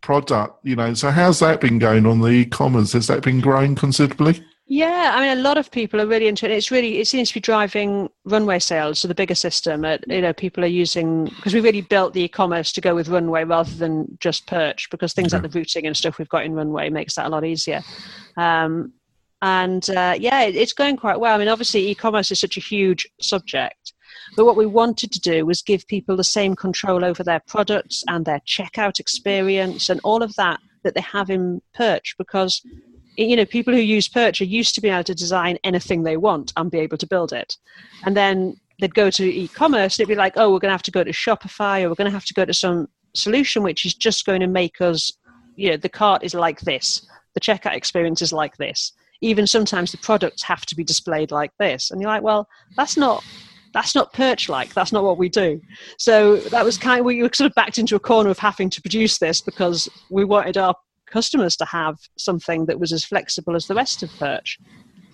[0.00, 0.58] product.
[0.64, 2.92] You know, so how's that been going on the e-commerce?
[2.92, 4.44] Has that been growing considerably?
[4.66, 6.52] Yeah, I mean, a lot of people are really into it.
[6.52, 9.84] It's really, it seems to be driving runway sales, so the bigger system.
[9.84, 13.08] At, you know, people are using because we really built the e-commerce to go with
[13.08, 16.54] runway rather than just perch because things like the routing and stuff we've got in
[16.54, 17.82] runway makes that a lot easier.
[18.36, 18.92] Um,
[19.42, 21.34] and uh, yeah, it, it's going quite well.
[21.34, 23.92] I mean, obviously, e-commerce is such a huge subject,
[24.36, 28.04] but what we wanted to do was give people the same control over their products
[28.08, 32.62] and their checkout experience and all of that that they have in Perch because
[33.16, 36.16] you know, people who use Perch are used to being able to design anything they
[36.16, 37.56] want and be able to build it.
[38.04, 40.82] And then they'd go to e-commerce and it'd be like, oh, we're going to have
[40.82, 43.84] to go to Shopify or we're going to have to go to some solution which
[43.84, 45.12] is just going to make us,
[45.56, 48.92] you know, the cart is like this, the checkout experience is like this.
[49.20, 51.90] Even sometimes the products have to be displayed like this.
[51.90, 53.22] And you're like, well, that's not
[53.74, 55.58] that's not perch like that's not what we do
[55.96, 58.68] so that was kind of we were sort of backed into a corner of having
[58.68, 60.74] to produce this because we wanted our
[61.12, 64.58] customers to have something that was as flexible as the rest of Perch.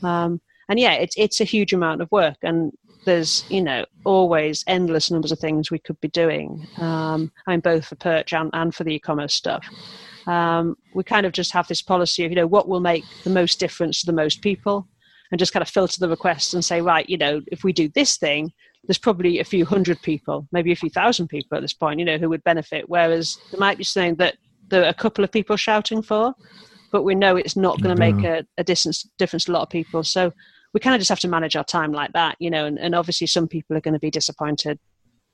[0.02, 2.72] Um, and yeah, it's it's a huge amount of work, and
[3.04, 6.66] there's you know always endless numbers of things we could be doing.
[6.76, 9.66] Um, I mean, both for Perch and, and for the e-commerce stuff.
[10.26, 13.30] Um, we kind of just have this policy of you know what will make the
[13.30, 14.86] most difference to the most people,
[15.30, 17.88] and just kind of filter the requests and say right, you know, if we do
[17.88, 18.52] this thing,
[18.84, 22.04] there's probably a few hundred people, maybe a few thousand people at this point, you
[22.04, 22.88] know, who would benefit.
[22.88, 24.36] Whereas there might be something that
[24.68, 26.34] there are a couple of people shouting for,
[26.92, 29.62] but we know it's not going to make a, a distance, difference to a lot
[29.62, 30.02] of people.
[30.02, 30.32] So
[30.72, 32.66] we kind of just have to manage our time like that, you know.
[32.66, 34.78] And, and obviously, some people are going to be disappointed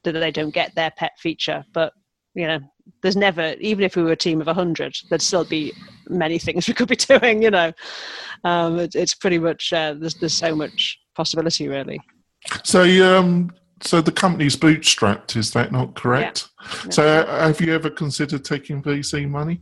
[0.04, 1.92] that they don't get their pet feature, but
[2.34, 2.58] you know,
[3.02, 5.72] there's never, even if we were a team of 100, there'd still be
[6.08, 7.72] many things we could be doing, you know.
[8.42, 12.00] Um, it, it's pretty much, uh, there's, there's so much possibility, really.
[12.62, 12.82] So,
[13.18, 13.50] um,
[13.84, 16.48] so the company's bootstrapped, is that not correct?
[16.84, 16.90] Yeah.
[16.90, 19.60] So have you ever considered taking VC money?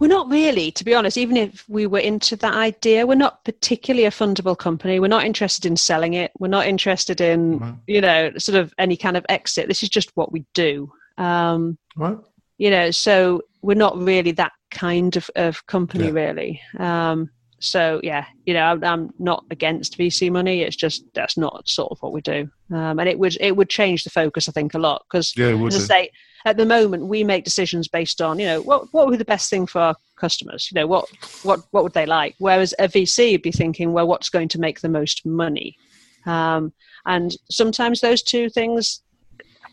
[0.00, 1.18] We're not really, to be honest.
[1.18, 5.00] Even if we were into that idea, we're not particularly a fundable company.
[5.00, 6.30] We're not interested in selling it.
[6.38, 7.74] We're not interested in, Right.
[7.88, 9.66] you know, sort of any kind of exit.
[9.66, 10.92] This is just what we do.
[11.16, 12.16] Um, Right?
[12.58, 16.10] you know, so we're not really that kind of, of company, Yeah.
[16.10, 16.60] really.
[16.78, 20.62] Um, so yeah, you know, I'm, I'm not against VC money.
[20.62, 23.68] It's just that's not sort of what we do, um, and it would it would
[23.68, 26.10] change the focus, I think, a lot because Yeah, would as I say,
[26.44, 29.24] at the moment we make decisions based on you know what what would be the
[29.24, 30.68] best thing for our customers.
[30.70, 31.08] You know what
[31.42, 32.36] what what would they like?
[32.38, 35.76] Whereas a VC would be thinking, well, what's going to make the most money?
[36.26, 36.72] Um,
[37.06, 39.02] and sometimes those two things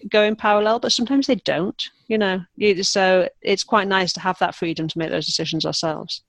[0.10, 1.84] go in parallel, but sometimes they don't.
[2.08, 2.40] You know,
[2.82, 6.24] so it's quite nice to have that freedom to make those decisions ourselves.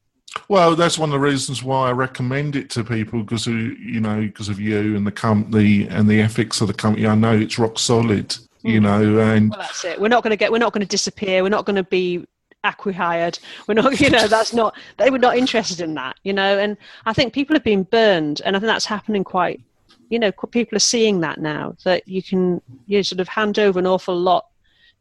[0.49, 4.21] Well, that's one of the reasons why I recommend it to people because you know
[4.21, 7.07] because of you and the company and the ethics of the company.
[7.07, 8.83] I know it's rock solid, you Mm.
[8.83, 10.01] know, and Well, that's it.
[10.01, 10.53] We're not going to get.
[10.53, 11.43] We're not going to disappear.
[11.43, 12.27] We're not going to be
[12.65, 13.39] acquihired.
[13.67, 13.99] We're not.
[14.01, 14.77] You know, that's not.
[14.99, 16.17] They were not interested in that.
[16.23, 19.61] You know, and I think people have been burned, and I think that's happening quite.
[20.11, 23.79] You know, people are seeing that now that you can you sort of hand over
[23.79, 24.47] an awful lot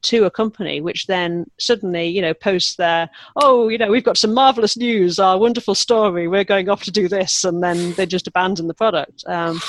[0.05, 4.17] to a company, which then suddenly you know posts their oh you know we've got
[4.17, 8.05] some marvelous news, our wonderful story, we're going off to do this, and then they
[8.05, 9.23] just abandon the product.
[9.27, 9.59] Um,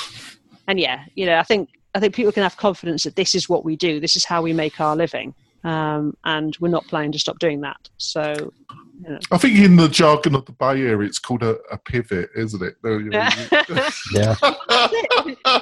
[0.67, 3.49] and yeah, you know, I think I think people can have confidence that this is
[3.49, 7.11] what we do, this is how we make our living, um, and we're not planning
[7.13, 7.89] to stop doing that.
[7.97, 8.53] So,
[9.01, 9.19] you know.
[9.31, 12.61] I think in the jargon of the Bay Area, it's called a, a pivot, isn't
[12.61, 12.75] it?
[12.83, 13.11] There you.
[14.13, 14.35] Yeah.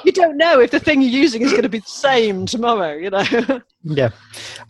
[0.04, 2.93] you don't know if the thing you're using is going to be the same tomorrow.
[2.95, 3.62] You know.
[3.88, 4.10] Yeah,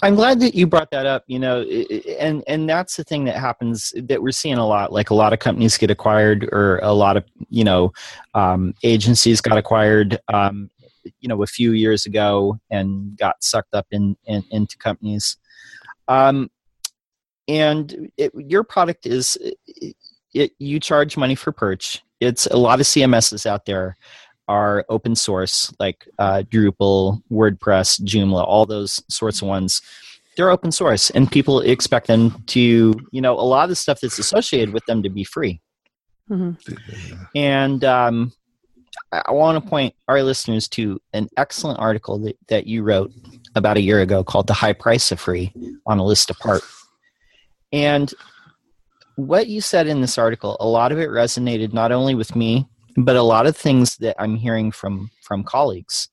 [0.04, 1.23] I'm glad that you brought that up.
[1.28, 4.67] You know, i- i- and and that's the thing that happens that we're seeing a
[4.67, 4.91] lot.
[4.91, 7.93] Like a lot of companies get acquired, or a lot of you know
[8.34, 10.19] um, agencies got acquired.
[10.34, 10.69] Um,
[11.21, 15.38] you know, a few years ago, and got sucked up in, in into companies.
[16.10, 16.49] Um,
[17.47, 19.95] and it, your product is it,
[20.34, 22.03] it, you charge money for perch.
[22.19, 23.95] It's a lot of CMSs out there
[24.47, 29.81] are open source, like uh, Drupal, WordPress, Joomla, all those sorts of ones.
[30.38, 34.01] They're open source, and people expect them to, you know, a lot of the stuff
[34.01, 35.62] that's associated with them to be free.
[36.29, 36.58] Mhm.
[37.36, 38.34] And um,
[39.12, 43.12] I, I want to point our listeners to an excellent article that, that you wrote
[43.55, 45.53] about a year ago called The High Price of Free
[45.86, 46.63] on a List Apart.
[47.75, 48.13] And
[49.17, 52.69] what you said in this article, a lot of it resonated not only with me,
[52.95, 56.07] but a lot of things that I'm hearing from from colleagues.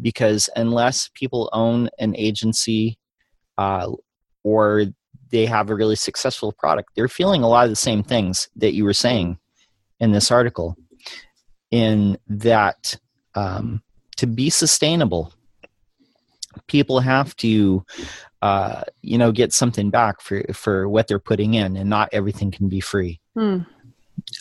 [0.00, 2.98] Because unless people own an agency
[3.58, 3.92] uh,
[4.42, 4.86] or
[5.30, 8.72] they have a really successful product, they're feeling a lot of the same things that
[8.72, 9.38] you were saying
[10.00, 10.76] in this article.
[11.70, 12.98] In that,
[13.34, 13.82] um,
[14.16, 15.34] to be sustainable,
[16.68, 17.84] people have to,
[18.42, 22.50] uh, you know, get something back for for what they're putting in, and not everything
[22.50, 23.20] can be free.
[23.34, 23.58] Hmm.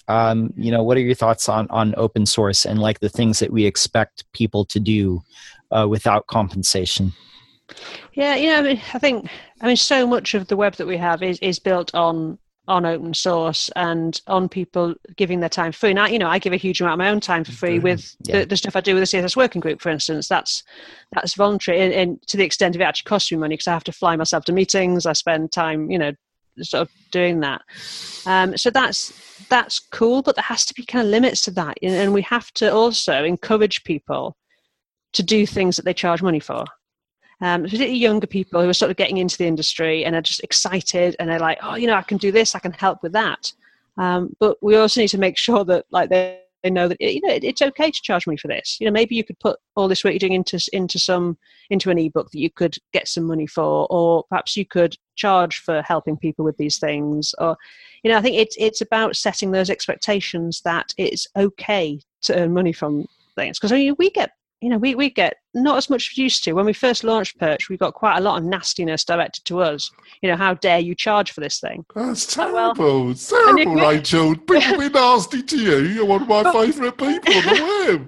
[0.08, 3.40] Um, you know, what are your thoughts on on open source and like the things
[3.40, 5.22] that we expect people to do
[5.72, 7.14] uh, without compensation?
[8.14, 9.30] Yeah, you know, I, mean, I think
[9.62, 12.86] I mean so much of the web that we have is is built on on
[12.86, 15.93] open source and on people giving their time free.
[15.93, 18.15] Now, you know, I give a huge amount of my own time for free with
[18.23, 18.39] Yeah.
[18.39, 20.28] the, the stuff I do with the CSS working group, for instance.
[20.28, 20.63] That's
[21.13, 23.73] that's voluntary, and, and to the extent of it actually costs me money because I
[23.73, 25.06] have to fly myself to meetings.
[25.06, 26.12] I spend time, you know,
[26.62, 27.62] sort of doing that.
[28.25, 29.13] Um, so that's
[29.49, 32.23] that's cool, but there has to be kind of limits to that, and and we
[32.23, 34.36] have to also encourage people
[35.13, 36.65] to do things that they charge money for
[37.41, 40.43] um, particularly younger people who are sort of getting into the industry and are just
[40.43, 43.12] excited and they're like, oh, you know, I can do this, I can help with
[43.13, 43.52] that.
[43.98, 47.21] Um, but we also need to make sure that like they, they know that you
[47.21, 48.78] know it, it's okay to charge money for this.
[48.80, 51.38] You know, maybe you could put all this work you're doing into into some
[51.69, 55.60] into an ebook that you could get some money for, or perhaps you could charge
[55.60, 57.36] for helping people with these things.
[57.38, 57.56] Or,
[58.04, 62.54] you know, I think it's it's about setting those expectations that it's okay to earn
[62.54, 65.89] money from things because I mean, we get you know, we, we get not as
[65.89, 66.54] much used to.
[66.54, 69.91] When we first launched Perch, we got quite a lot of nastiness directed to us.
[70.22, 71.86] You know, how dare you charge for this thing?
[71.96, 73.12] That's terrible.
[73.12, 74.36] if terrible, Rachel.
[74.48, 75.78] People be nasty to you.
[75.80, 78.08] You're one of my favourite people on the.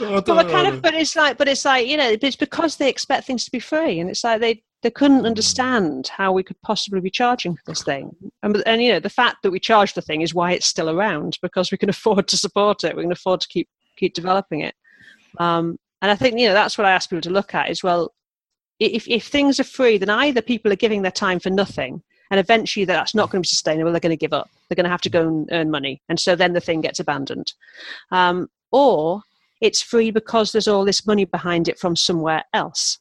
[0.00, 2.88] I But kind of, but it's like, but it's like, you know, it's because they
[2.88, 6.60] expect things to be free, and it's like they they couldn't understand how we could
[6.62, 8.10] possibly be charging for this thing.
[8.42, 10.90] And, and you know, the fact that we charge the thing is why it's still
[10.90, 12.96] around because we can afford to support it.
[12.96, 14.74] We can afford to keep keep developing it.
[15.38, 17.82] Um, and I think you know that's what I ask people to look at is
[17.82, 18.12] well,
[18.80, 22.40] if if things are free, then either people are giving their time for nothing, and
[22.40, 23.92] eventually that's not going to be sustainable.
[23.92, 24.50] They're going to give up.
[24.68, 27.00] They're going to have to go and earn money, and so then the thing gets
[27.00, 27.52] abandoned.
[28.10, 29.22] Um, or
[29.60, 32.98] it's free because there's all this money behind it from somewhere else.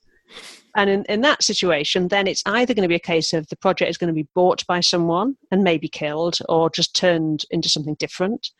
[0.75, 3.57] And in, in that situation, then it's either going to be a case of the
[3.57, 7.67] project is going to be bought by someone and maybe killed or just turned into
[7.67, 8.51] something different.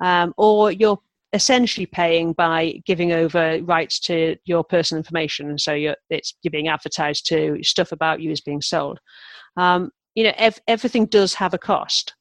[0.00, 1.00] Um, or you're
[1.32, 5.50] essentially paying by giving over rights to your personal information.
[5.50, 8.98] And so you're, it's, you're being advertised to, stuff about you is being sold.
[9.56, 12.14] Um, you know, ev- everything does have a cost.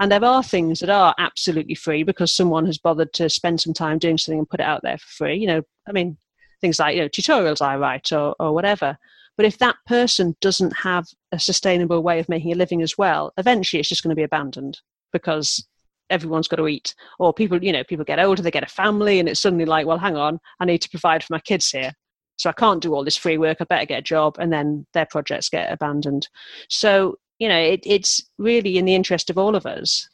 [0.00, 3.72] And there are things that are absolutely free because someone has bothered to spend some
[3.72, 5.36] time doing something and put it out there for free.
[5.36, 6.16] You know, I mean,
[6.60, 8.96] things like you know tutorials I write or, or whatever.
[9.36, 13.32] But if that person doesn't have a sustainable way of making a living as well,
[13.38, 14.80] eventually it's just going to be abandoned
[15.12, 15.66] because
[16.10, 16.94] everyone's got to eat.
[17.18, 19.86] Or people, you know, people get older, they get a family, and it's suddenly like,
[19.86, 21.92] well, hang on, I need to provide for my kids here.
[22.36, 23.58] So I can't do all this free work.
[23.60, 26.28] I better get a job, and then their projects get abandoned.
[26.68, 30.08] So you know, it, it's really in the interest of all of us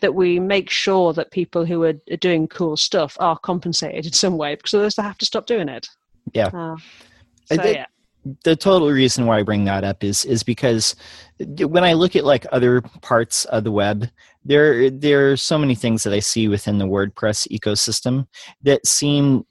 [0.00, 4.12] that we make sure that people who are, are doing cool stuff are compensated in
[4.12, 5.88] some way because otherwise they have to stop doing it.
[6.32, 6.46] Yeah.
[6.46, 6.76] Uh,
[7.46, 7.86] so, the, yeah.
[8.44, 10.94] the total reason why I bring that up is is because
[11.58, 14.08] when I look at like other parts of the web,
[14.44, 18.26] there there are so many things that I see within the WordPress ecosystem
[18.62, 19.44] that seem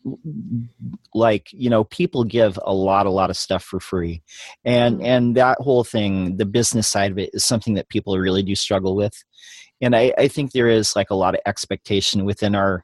[1.14, 4.24] like you know people give a lot a lot of stuff for free,
[4.66, 5.06] and mm-hmm.
[5.06, 8.56] and that whole thing, the business side of it, is something that people really do
[8.56, 9.14] struggle with,
[9.80, 12.84] and I, I think there is like a lot of expectation within our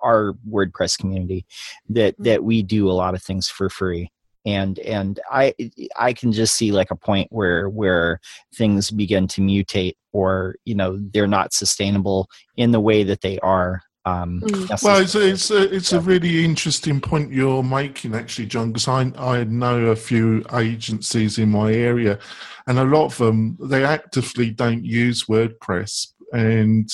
[0.00, 1.44] our WordPress community
[1.88, 2.24] that mm-hmm.
[2.24, 4.10] that we do a lot of things for free
[4.44, 5.54] and and i
[5.96, 8.20] i can just see like a point where where
[8.56, 13.38] things begin to mutate or you know they're not sustainable in the way that they
[13.40, 14.82] are um Mm.
[14.82, 15.30] Well, it's necessarily.
[15.30, 18.72] it's a, it's a really interesting point you're making, actually, John.
[18.72, 22.18] Because I I know a few agencies in my area,
[22.66, 26.90] and a lot of them they actively don't use WordPress, and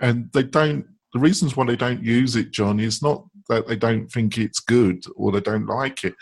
[0.00, 0.86] and they don't.
[1.12, 4.60] The reasons why they don't use it, John, is not that they don't think it's
[4.60, 6.14] good or they don't like it,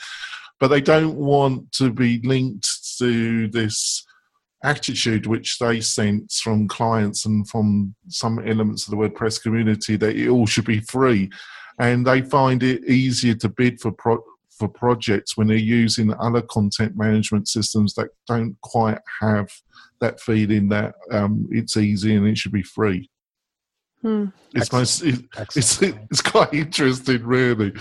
[0.59, 2.68] but they don't want to be linked
[2.99, 4.05] to this
[4.64, 10.16] attitude which they sense from clients and from some elements of the WordPress community that
[10.16, 11.31] it all should be free,
[11.79, 14.24] and they find it easier to bid for pro-
[14.59, 19.49] for projects when they're using other content management systems that don't quite have
[20.01, 23.09] that feeling that um, it's easy and it should be free.
[24.03, 24.26] Hmm.
[24.55, 25.24] It's most, it,
[25.57, 27.72] it's it's quite interesting, really.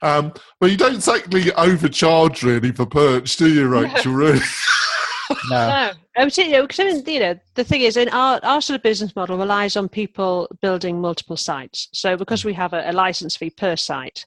[0.00, 4.12] Um, well, you don't exactly overcharge really for perch, do you, Rachel?
[4.12, 4.40] Really?
[5.50, 7.96] no No, I would say, you know, 'cause I mean, you know, the thing is,
[7.96, 11.88] in our, our sort of business model relies on people building multiple sites.
[11.92, 14.24] So because we have a, a license fee per site,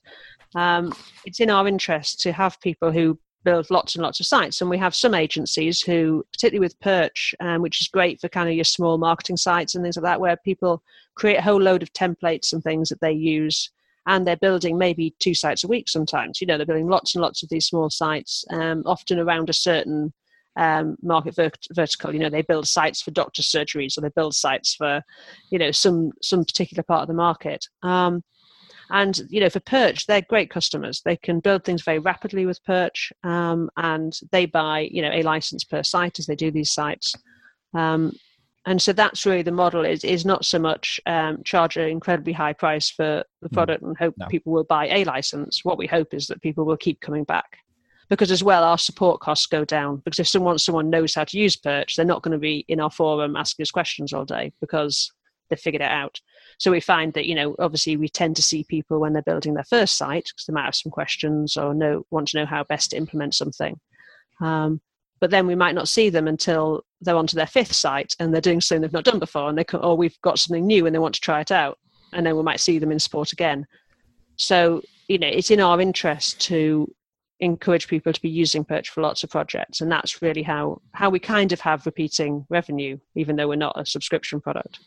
[0.54, 0.92] um,
[1.24, 4.60] it's in our interest to have people who build lots and lots of sites.
[4.60, 8.48] And we have some agencies who, particularly with Perch, um, which is great for kind
[8.48, 10.82] of your small marketing sites and things like that, where people
[11.14, 13.70] create a whole load of templates and things that they use.
[14.06, 16.40] And they're building maybe two sites a week sometimes.
[16.40, 19.54] You know, they're building lots and lots of these small sites, um, often around a
[19.54, 20.12] certain
[20.56, 22.12] um, market vert- vertical.
[22.12, 25.02] You know, they build sites for doctor surgeries, or they build sites for,
[25.50, 27.66] you know, some some particular part of the market.
[27.82, 28.22] Um,
[28.92, 31.00] and you know, for Perch, they're great customers.
[31.04, 35.22] They can build things very rapidly with Perch, um, and they buy you know a
[35.22, 37.14] license per site as they do these sites.
[37.74, 38.12] Um,
[38.64, 42.32] and so that's really the model is is not so much um, charge an incredibly
[42.32, 43.52] high price for the Mm.
[43.54, 44.26] product and hope No.
[44.28, 45.64] people will buy a license.
[45.64, 47.58] What we hope is that people will keep coming back
[48.08, 51.38] because as well our support costs go down because if someone someone knows how to
[51.38, 54.52] use perch they're not going to be in our forum asking us questions all day
[54.60, 55.10] because
[55.48, 56.20] they've figured it out
[56.62, 59.54] so we find that you know obviously we tend to see people when they're building
[59.54, 62.62] their first site because they might have some questions or know want to know how
[62.62, 63.80] best to implement something.
[64.40, 64.80] Um,
[65.20, 68.40] but then we might not see them until they're onto their fifth site and they're
[68.40, 70.94] doing something they've not done before and they can, or we've got something new and
[70.94, 71.80] they want to try it out.
[72.12, 73.66] And then we might see them in sport again.
[74.36, 76.88] So you know it's in our interest to
[77.40, 79.80] encourage people to be using perch for lots of projects.
[79.80, 83.80] And that's really how how we kind of have repeating revenue even though we're not
[83.80, 84.78] a subscription product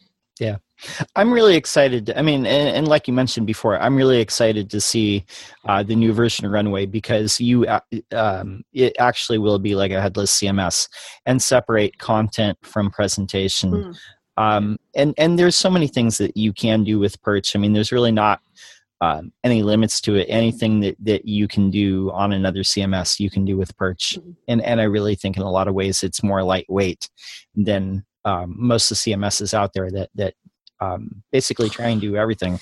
[1.16, 2.14] I'm really excited.
[2.16, 5.26] I mean, and, and like you mentioned before, I'm really excited to see
[5.66, 7.80] uh, the new version of Runway because you, uh,
[8.12, 10.88] um, it actually will be like a headless CMS
[11.26, 13.72] and separate content from presentation.
[13.72, 13.98] Mm.
[14.38, 17.56] Um, and and there's so many things that you can do with Perch.
[17.56, 18.42] I mean, there's really not
[19.02, 20.26] um, any limits to it.
[20.30, 24.18] Anything that that you can do on another CMS, you can do with Perch.
[24.20, 24.36] Mhm.
[24.48, 27.10] And and I really think in a lot of ways it's more lightweight
[27.56, 30.34] than um, most of the CMSs out there that that
[30.82, 32.60] um, basically try and do everything.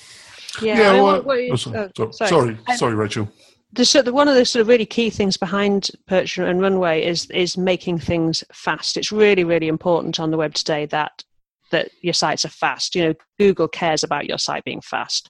[0.62, 3.28] yeah, I mean, well, what- what you- oh, sorry, oh, sorry, sorry, Um, sorry, Rachel.
[3.72, 7.04] the sort of one of the sort of really key things behind Perch and Runway
[7.04, 8.96] is is making things fast.
[8.96, 11.24] It's really really important on the web today that
[11.70, 12.94] that your sites are fast.
[12.94, 15.28] You know, Google cares about your site being fast.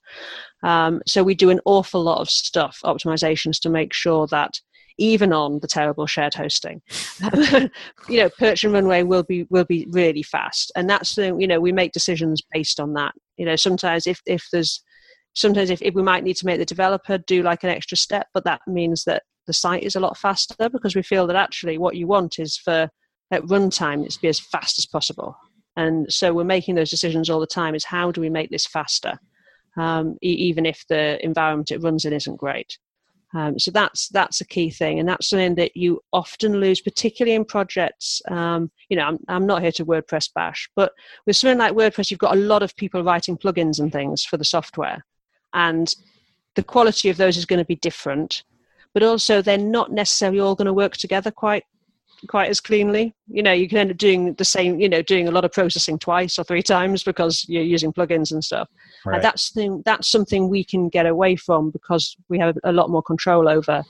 [0.61, 4.59] Um, so we do an awful lot of stuff, optimizations to make sure that
[4.97, 6.81] even on the terrible shared hosting.
[8.09, 11.47] you know, Perch and Runway will be will be really fast, and that's the you
[11.47, 13.13] know we make decisions based on that.
[13.37, 14.83] You know, sometimes if if there's
[15.33, 18.27] sometimes if, if we might need to make the developer do like an extra step,
[18.33, 21.77] but that means that the site is a lot faster because we feel that actually
[21.77, 22.89] what you want is for
[23.31, 25.35] at runtime it's be as fast as possible.
[25.77, 28.65] And so we're making those decisions all the time: is how do we make this
[28.65, 29.19] faster,
[29.77, 32.77] um, e- even if the environment it runs in isn't great.
[33.35, 37.35] Um, so that's that's a key thing, and that's something that you often lose, particularly
[37.35, 38.21] in projects.
[38.29, 40.93] Um, you know, I'm I'm not here to WordPress bash, but
[41.25, 44.37] with something like WordPress, you've got a lot of people writing plugins and things for
[44.37, 45.05] the software,
[45.53, 45.93] and
[46.55, 48.43] the quality of those is going to be different.
[48.93, 51.65] But also, they're not necessarily all going to work together quite
[52.25, 53.13] quite as cleanly.
[53.27, 55.51] You know, you can end up doing the same, you know, doing a lot of
[55.51, 58.69] processing twice or three times because you're using plugins and stuff.
[59.05, 59.15] Right.
[59.15, 62.89] And that's thing, that's something we can get away from because we have a lot
[62.89, 63.83] more control over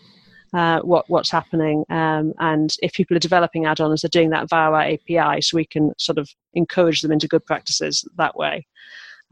[0.54, 1.84] uh, what what's happening.
[1.90, 5.66] Um, and if people are developing add-ons, they're doing that via our API, so we
[5.66, 8.66] can sort of encourage them into good practices that way.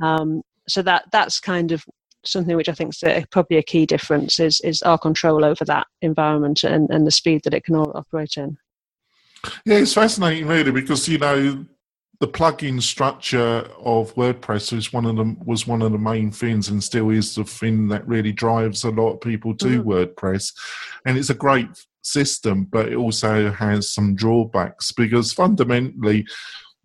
[0.02, 1.86] Um, so that that's kind of
[2.26, 5.88] something which I think is probably a key difference is is our control over that
[6.02, 8.58] environment and, and the speed that it can all operate in.
[9.66, 11.66] Yeah, it's fascinating, really, because you know
[12.20, 16.70] the plugin structure of WordPress was one of them was one of the main things,
[16.70, 19.90] and still is the thing that really drives a lot of people to mm-hmm.
[19.90, 20.54] WordPress,
[21.06, 21.68] and it's a great
[22.02, 26.26] system, but it also has some drawbacks because fundamentally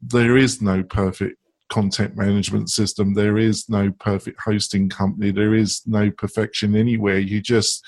[0.01, 1.37] there is no perfect
[1.69, 3.15] content management system.
[3.15, 5.31] There is no perfect hosting company.
[5.31, 7.19] There is no perfection anywhere.
[7.19, 7.85] You just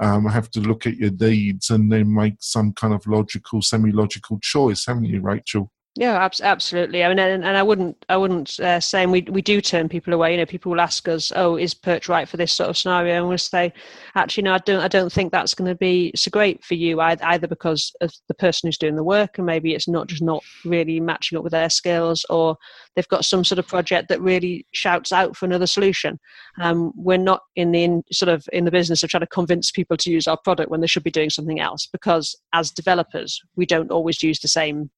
[0.00, 4.38] um, have to look at your needs and then make some kind of logical, semi-logical
[4.40, 5.72] choice, haven't you, Rachel?
[5.98, 7.02] Yeah, absolutely.
[7.02, 10.14] I mean, and, and I wouldn't, I wouldn't uh, say, we we do turn people
[10.14, 10.30] away.
[10.30, 13.16] You know, people will ask us, "Oh, is Perch right for this sort of scenario?"
[13.16, 13.72] And we'll say,
[14.14, 14.80] "Actually, no, I don't.
[14.80, 18.34] I don't think that's going to be so great for you either because of the
[18.34, 21.50] person who's doing the work, and maybe it's not just not really matching up with
[21.50, 22.56] their skills, or
[22.94, 26.20] they've got some sort of project that really shouts out for another solution.
[26.60, 29.72] Um, we're not in the in, sort of in the business of trying to convince
[29.72, 33.40] people to use our product when they should be doing something else, because as developers,
[33.56, 34.90] we don't always use the same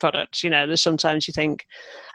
[0.00, 0.42] products.
[0.42, 1.66] You know, there's sometimes you think,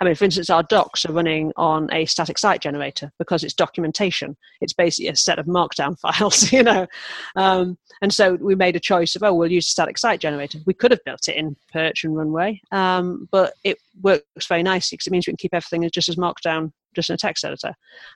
[0.02, 3.54] I mean, for instance, our docs are running on a static site generator because it's
[3.54, 4.36] documentation.
[4.60, 6.88] It's basically a set of markdown files, you know.
[7.36, 10.60] Um, and so we made a choice of, oh, we'll use a static site generator.
[10.66, 14.98] We could have built it in Perch and Runway, um, but it works very nicely
[14.98, 17.74] because it means we can keep everything just as markdown, just in a text editor.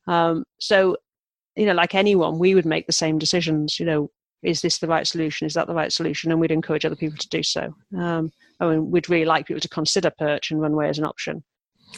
[0.08, 0.98] Um, so,
[1.56, 4.10] you know, like anyone, we would make the same decisions, you know,
[4.42, 5.48] is this the right solution?
[5.48, 6.32] Is that the right solution?
[6.32, 7.74] And we'd encourage other people to do so.
[7.98, 11.44] Um, I mean, we'd really like people to consider Perch and Runway as an option.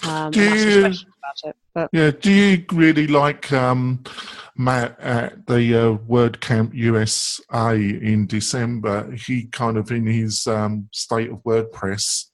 [0.03, 1.89] Um, do you, it, but.
[1.91, 4.03] Yeah, do you really like um,
[4.55, 9.11] Matt at the uh, WordCamp USA in December?
[9.11, 12.27] He kind of in his um, state of WordPress.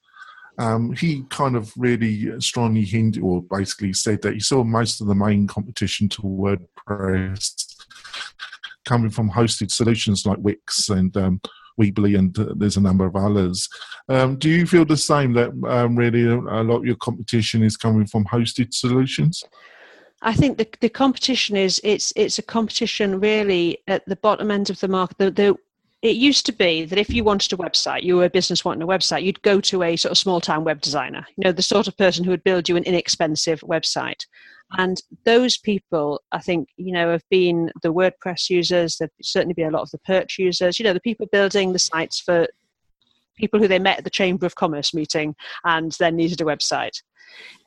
[0.58, 5.06] Um, he kind of really strongly hinted, or basically said that he saw most of
[5.06, 7.77] the main competition to WordPress
[8.88, 11.40] coming from hosted solutions like Wix and um,
[11.78, 13.68] Weebly, and uh, there's a number of others.
[14.08, 17.76] Um, do you feel the same that um, really a, lot of your competition is
[17.76, 19.44] coming from hosted solutions?
[20.22, 24.70] I think the the competition is it's it's a competition really at the bottom end
[24.70, 25.18] of the market.
[25.18, 25.56] The, the,
[26.02, 28.82] it used to be that if you wanted a website, you were a business wanting
[28.82, 31.62] a website, you'd go to a sort of small town web designer, you know, the
[31.62, 34.24] sort of person who would build you an inexpensive website.
[34.76, 39.68] And those people, I think, you know, have been the WordPress users, there've certainly been
[39.68, 42.46] a lot of the Perch users, you know, the people building the sites for
[43.38, 45.34] people who they met at the Chamber of Commerce meeting
[45.64, 47.02] and then needed a website.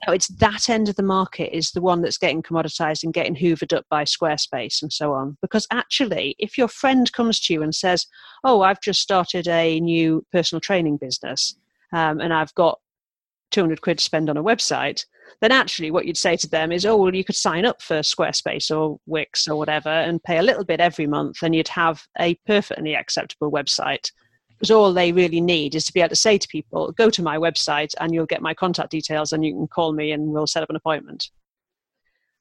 [0.05, 3.35] Now, it's that end of the market is the one that's getting commoditized and getting
[3.35, 5.37] hoovered up by Squarespace and so on.
[5.41, 8.07] Because actually, if your friend comes to you and says,
[8.43, 11.55] Oh, I've just started a new personal training business
[11.93, 12.79] um, and I've got
[13.51, 15.05] 200 quid to spend on a website,
[15.41, 17.99] then actually what you'd say to them is, oh, well, you could sign up for
[17.99, 22.03] Squarespace or Wix or whatever and pay a little bit every month and you'd have
[22.19, 24.11] a perfectly acceptable website.
[24.61, 27.23] Because all they really need is to be able to say to people, go to
[27.23, 30.45] my website and you'll get my contact details and you can call me and we'll
[30.45, 31.31] set up an appointment.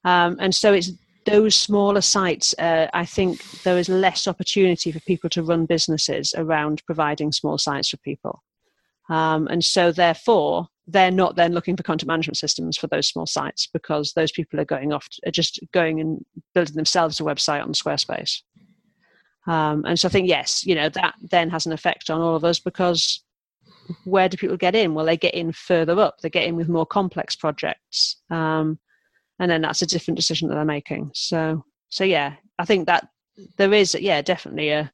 [0.05, 0.93] Um, and so it's
[1.25, 6.35] those smaller sites, uh, I think there is less opportunity for people to run businesses
[6.37, 8.43] around providing small sites for people.
[9.09, 13.27] Um, and so, therefore, they're not then looking for content management systems for those small
[13.27, 17.63] sites because those people are going off, are just going and building themselves a website
[17.63, 18.43] on Squarespace.
[19.47, 22.37] Um, and so I think, yes, you know, that then has an effect on all
[22.37, 23.23] of us because
[24.05, 24.95] where do people get in?
[24.95, 28.17] Well, they get in further up, they get in with more complex projects.
[28.31, 28.79] Um,
[29.39, 31.11] and then that's a different decision that they're making.
[31.15, 33.09] So, so yeah, I think that
[33.57, 34.93] there is, yeah, definitely a,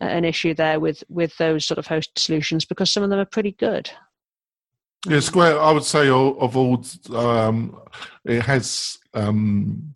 [0.00, 3.24] an issue there with with those sort of host solutions because some of them are
[3.24, 3.90] pretty good.
[5.06, 5.60] Yeah, Square.
[5.60, 6.84] I would say of all,
[7.14, 7.78] um,
[8.24, 8.98] it has.
[9.14, 9.92] Um,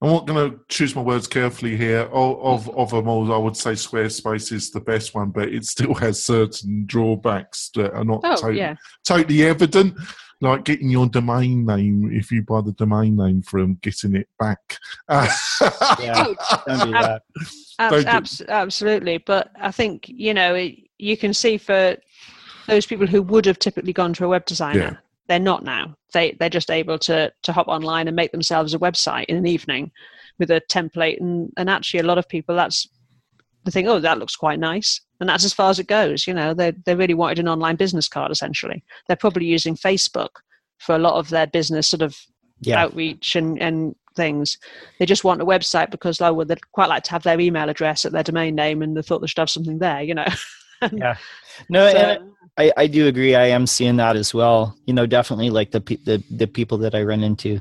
[0.00, 2.02] I'm not going to choose my words carefully here.
[2.12, 5.64] Of, of of them all, I would say Squarespace is the best one, but it
[5.64, 8.76] still has certain drawbacks that are not Oh, totally, yeah.
[9.04, 9.94] totally evident.
[10.40, 14.60] Like getting your domain name if you buy the domain name from getting it back.
[15.10, 17.22] Yeah, oh, don't do that.
[17.80, 21.96] Abs- Don't absolutely, but I think you know it, you can see for
[22.68, 24.96] those people who would have typically gone to a web designer, Yeah.
[25.28, 25.94] They're not now.
[26.14, 29.46] They they're just able to to hop online and make themselves a website in an
[29.46, 29.92] evening
[30.38, 32.88] with a template, and and actually a lot of people that's
[33.64, 36.26] they think, oh, that looks quite nice, and that's as far as it goes.
[36.26, 38.82] You know, they they really wanted an online business card essentially.
[39.06, 40.30] They're probably using Facebook
[40.78, 42.16] for a lot of their business sort of
[42.60, 42.80] Yeah.
[42.82, 44.56] outreach and, and things.
[44.98, 47.68] They just want a website because oh, well, they'd quite like to have their email
[47.68, 50.26] address at their domain name and they thought they should have something there, you know.
[50.92, 51.16] Yeah.
[51.68, 53.36] No, So- I, I do agree.
[53.36, 54.76] I am seeing that as well.
[54.86, 57.60] You know, definitely like the the the people that I run into,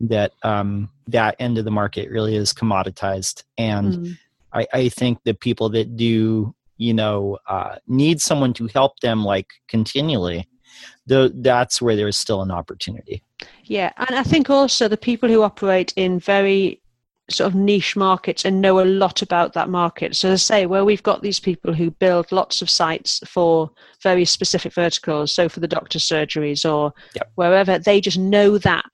[0.00, 4.18] that um that end of the market really is commoditized, and Mm.
[4.52, 9.24] I, I think the people that do you know uh, need someone to help them
[9.24, 10.48] like continually,
[11.06, 13.22] though that's where there's still an opportunity.
[13.64, 16.80] Yeah, and I think also the people who operate in very
[17.30, 20.16] sort of niche markets and know a lot about that market.
[20.16, 23.70] So, as I say, where we've got these people who build lots of sites for
[24.02, 27.32] very specific verticals, so for the doctor's surgeries or Yep.
[27.34, 28.84] wherever, they just know that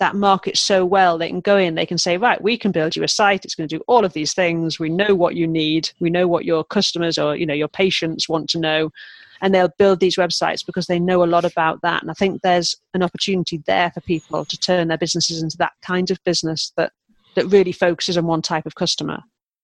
[0.00, 1.18] that market so well.
[1.18, 3.44] They can go in they can say right we can build you a site.
[3.44, 4.78] It's going to do all of these things.
[4.78, 5.90] We know what you need.
[6.00, 8.90] We know what your customers or you know your patients want to know.
[9.42, 12.02] And they'll build these websites because they know a lot about that.
[12.02, 15.72] And i think there's an opportunity there for people to turn their businesses into that
[15.82, 16.92] kind of business that
[17.34, 19.20] that really focuses on one type of customer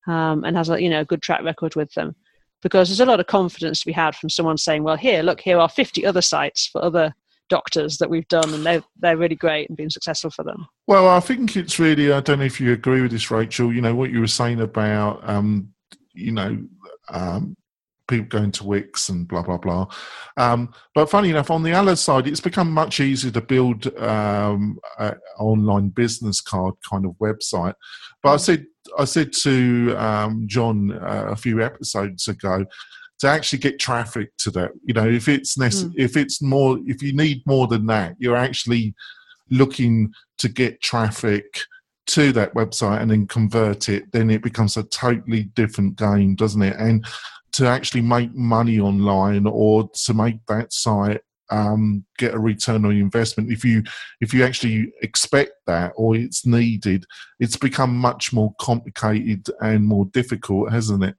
[0.07, 2.15] um, and has a you know a good track record with them.
[2.63, 5.41] Because there's a lot of confidence to be had from someone saying well here look
[5.41, 7.15] here are 50 other sites for other
[7.49, 10.67] doctors that we've done and they're, they're really great and been successful for them.
[10.87, 13.81] Well, I think it's really, I don't know if you agree with this, Rachel, you
[13.81, 15.73] know, what you were saying about, um,
[16.13, 16.59] you know,
[17.09, 17.57] um,
[18.09, 19.87] people going to Wix and blah, blah, blah.
[20.37, 24.79] Um, but funny enough, on the other side, it's become much easier to build um,
[24.99, 27.75] an online business card kind of website.
[28.23, 28.67] But I said,
[28.99, 32.65] I said to um, John uh, a few episodes ago,
[33.19, 35.95] to actually get traffic to that, you know, if it's nece- Mm.
[35.97, 38.95] if it's more, if you need more than that, you're actually
[39.51, 41.61] looking to get traffic
[42.09, 46.63] to that website and then convert it, then it becomes a totally different game, doesn't
[46.63, 46.77] it?
[46.79, 47.07] And
[47.53, 51.21] to actually make money online or to make that site
[51.51, 53.83] um, get a return on investment, if you
[54.21, 57.05] if you actually expect that or it's needed,
[57.41, 61.17] it's become much more complicated and more difficult, hasn't it?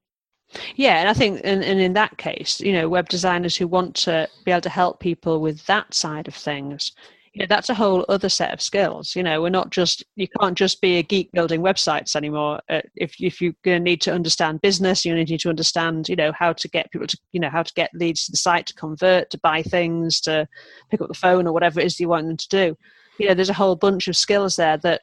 [0.76, 3.96] Yeah, and I think, and, and in that case, you know, web designers who want
[3.96, 6.94] to be able to help people with that side of things,
[7.38, 9.16] you know, that's a whole other set of skills.
[9.16, 12.60] You know, we're not just you can't just be a geek building websites anymore.
[12.68, 16.16] Uh, if if you're going to need to understand business, you need to understand, you
[16.16, 18.66] know, how to get people to, you know, how to get leads to the site,
[18.66, 20.48] to convert, to buy things, to
[20.90, 22.76] pick up the phone or whatever it is you want them to do.
[23.20, 25.02] You know, there's a whole bunch of skills there that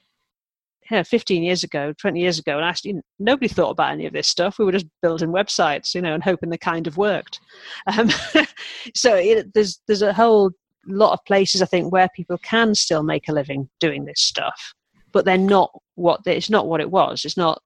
[0.90, 4.12] you know, 15 years ago, 20 years ago, and actually nobody thought about any of
[4.12, 4.58] this stuff.
[4.58, 7.38] We were just building websites, you know, and hoping they kind of worked.
[7.86, 8.10] Um,
[8.96, 10.50] so it, there's there's a whole
[10.86, 14.74] lot of places I think where people can still make a living doing this stuff,
[15.12, 17.24] but they're not what they, it's not what it was.
[17.24, 17.62] It's not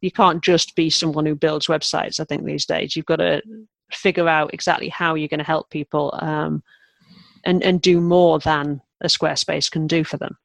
[0.00, 2.18] you can't just be someone who builds websites.
[2.18, 3.40] I think these days you've got to
[3.92, 6.62] figure out exactly how you're going to help people um,
[7.44, 10.36] and and do more than a Squarespace can do for them.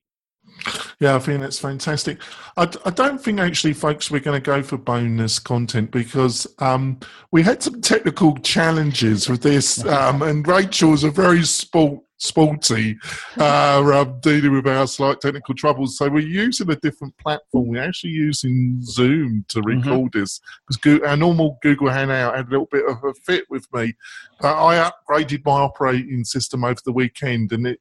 [1.00, 2.20] Yeah, I think that's fantastic.
[2.56, 7.00] I, I, don't think actually, folks, we're going to go for bonus content because um,
[7.32, 12.98] we had some technical challenges with this, um, and Rachel's a very sport, sporty
[13.38, 15.98] uh, um, dealing with our slight technical troubles.
[15.98, 17.68] So we're using a different platform.
[17.68, 22.70] We're actually using Zoom to record this because our normal Google Hangout had a little
[22.72, 23.94] bit of a fit with me.
[24.42, 27.80] But I upgraded my operating system over the weekend, and it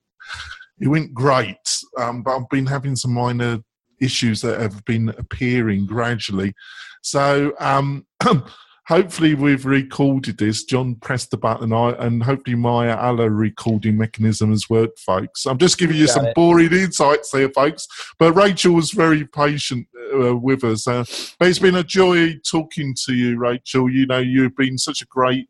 [0.78, 3.58] it went great, um, but I've been having some minor
[4.00, 6.54] issues that have been appearing gradually.
[7.02, 8.06] So um,
[8.86, 10.64] hopefully we've recorded this.
[10.64, 15.44] John pressed the button, I, and hopefully my other recording mechanism has worked, folks.
[15.46, 16.34] I'm just giving you Got some it.
[16.34, 17.88] boring insights there, folks.
[18.18, 20.86] But Rachel was very patient uh, with us.
[20.86, 21.04] Uh,
[21.38, 23.90] but it's been a joy talking to you, Rachel.
[23.90, 25.48] You know, you've been such a great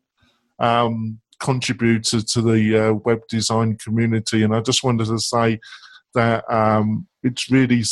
[0.59, 4.43] um, contributor to the uh, web design community.
[4.43, 5.59] And I just wanted to say
[6.15, 7.83] that um, it's really,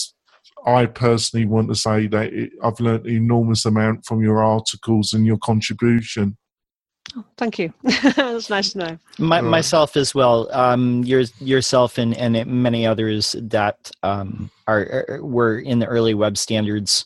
[0.66, 5.14] I personally want to say that it, I've learned an enormous amount from your articles
[5.14, 6.38] and your contribution.
[7.16, 7.72] Oh, thank you.
[7.84, 9.00] That's nice to know.
[9.20, 10.50] My, myself as well.
[10.52, 16.14] Um, your, yourself and, and many others that um, are, are were in the early
[16.14, 17.06] web standards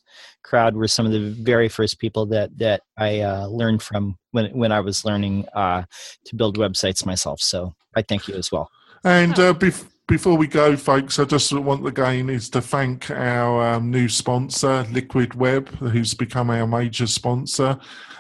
[0.50, 4.48] crowd were some of the very first people that that I uh, learned from when
[4.58, 5.84] when I was learning uh,
[6.26, 7.40] to build websites myself.
[7.40, 8.72] So I thank you as well.
[9.04, 13.76] And uh, bef- before we go, folks, I just want again is to thank our
[13.76, 17.78] um, new sponsor, Liquid Web, who's become our major sponsor.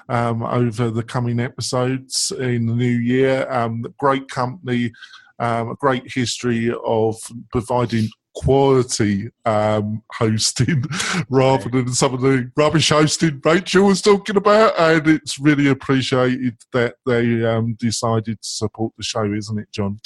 [0.08, 4.92] Um, over the coming episodes in the new year, um, great company,
[5.40, 7.16] um, a great history of
[7.52, 8.10] providing
[8.40, 10.84] quality um, hosting
[11.30, 14.80] rather than some of the rubbish hosting Rachel was talking about.
[14.80, 20.00] And it's really appreciated that they um, decided to support the show, isn't it, John?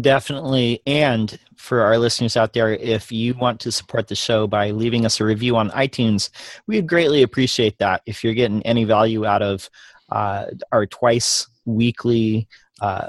[0.00, 0.80] Definitely.
[0.86, 5.04] And for our listeners out there, if you want to support the show by leaving
[5.04, 6.30] us a review on iTunes,
[6.66, 8.00] we'd greatly appreciate that.
[8.06, 9.68] If you're getting any value out of
[10.10, 12.48] uh, our twice weekly,
[12.80, 13.08] uh,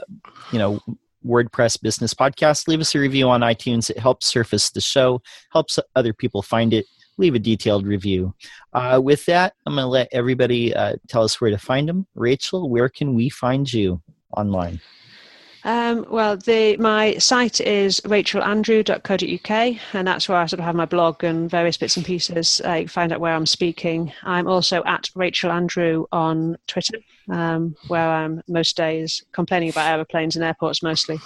[0.52, 0.82] you know,
[1.26, 2.68] WordPress Business Podcast.
[2.68, 3.90] Leave us a review on iTunes.
[3.90, 6.86] It helps surface the show, helps other people find it.
[7.18, 8.34] Leave a detailed review.
[8.74, 12.08] Uh, with that, I'm going to let everybody uh, tell us where to find them.
[12.16, 14.02] Rachel, where can we find you
[14.38, 14.80] online?
[15.70, 20.88] Um, well, the, my site is rachelandrew.co.uk, and that's where I sort of have my
[20.88, 22.60] blog and various bits and pieces.
[22.66, 24.12] I find out where I'm speaking.
[24.24, 26.98] I'm also at Rachel Andrew on Twitter,
[27.30, 31.20] um, where I'm most days complaining about aeroplanes and airports mostly.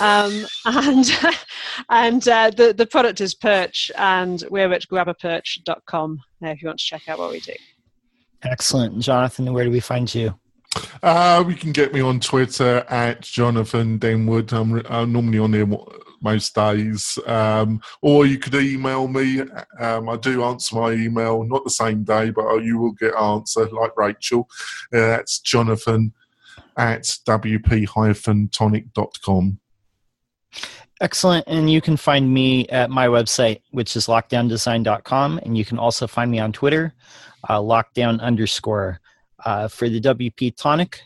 [0.00, 1.16] Um, and
[1.88, 6.80] and uh, the, the product is Perch, and we're at grabaperch.com uh, if you want
[6.80, 7.54] to check out what we do.
[8.42, 8.98] Excellent.
[8.98, 10.34] Jonathan, where do we find you?
[11.02, 14.52] Uh, you can get me on Twitter at Jonathan Denwood.
[14.52, 15.66] I'm, I'm normally on there
[16.20, 17.18] most days.
[17.26, 19.40] Um, or you could email me.
[19.80, 23.68] Um, I do answer my email, not the same day, but you will get answer
[23.68, 24.48] like Rachel.
[24.92, 26.12] Uh, that's Jonathan
[26.76, 29.58] at wp-tonic.com.
[31.00, 31.44] Excellent.
[31.46, 35.38] And you can find me at my website, which is lockedowndesign.com.
[35.44, 36.92] And you can also find me on Twitter,
[37.48, 39.00] uh, lockdown underscore
[39.44, 41.02] uh, for the WP Tonic.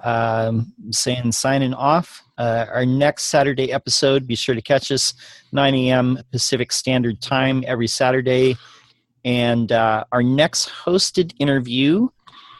[0.00, 2.22] Um, saying signing off.
[2.36, 5.14] Uh, our next Saturday episode, be sure to catch us
[5.52, 6.18] 9 a.m.
[6.30, 8.56] Pacific Standard Time every Saturday.
[9.24, 12.00] And uh, our next hosted interview,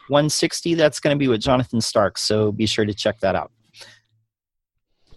[0.09, 2.17] 160, that's going to be with Jonathan Stark.
[2.17, 3.51] So be sure to check that out.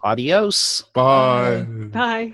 [0.03, 0.83] Adios.
[0.93, 1.61] Bye.
[1.63, 2.33] Bye.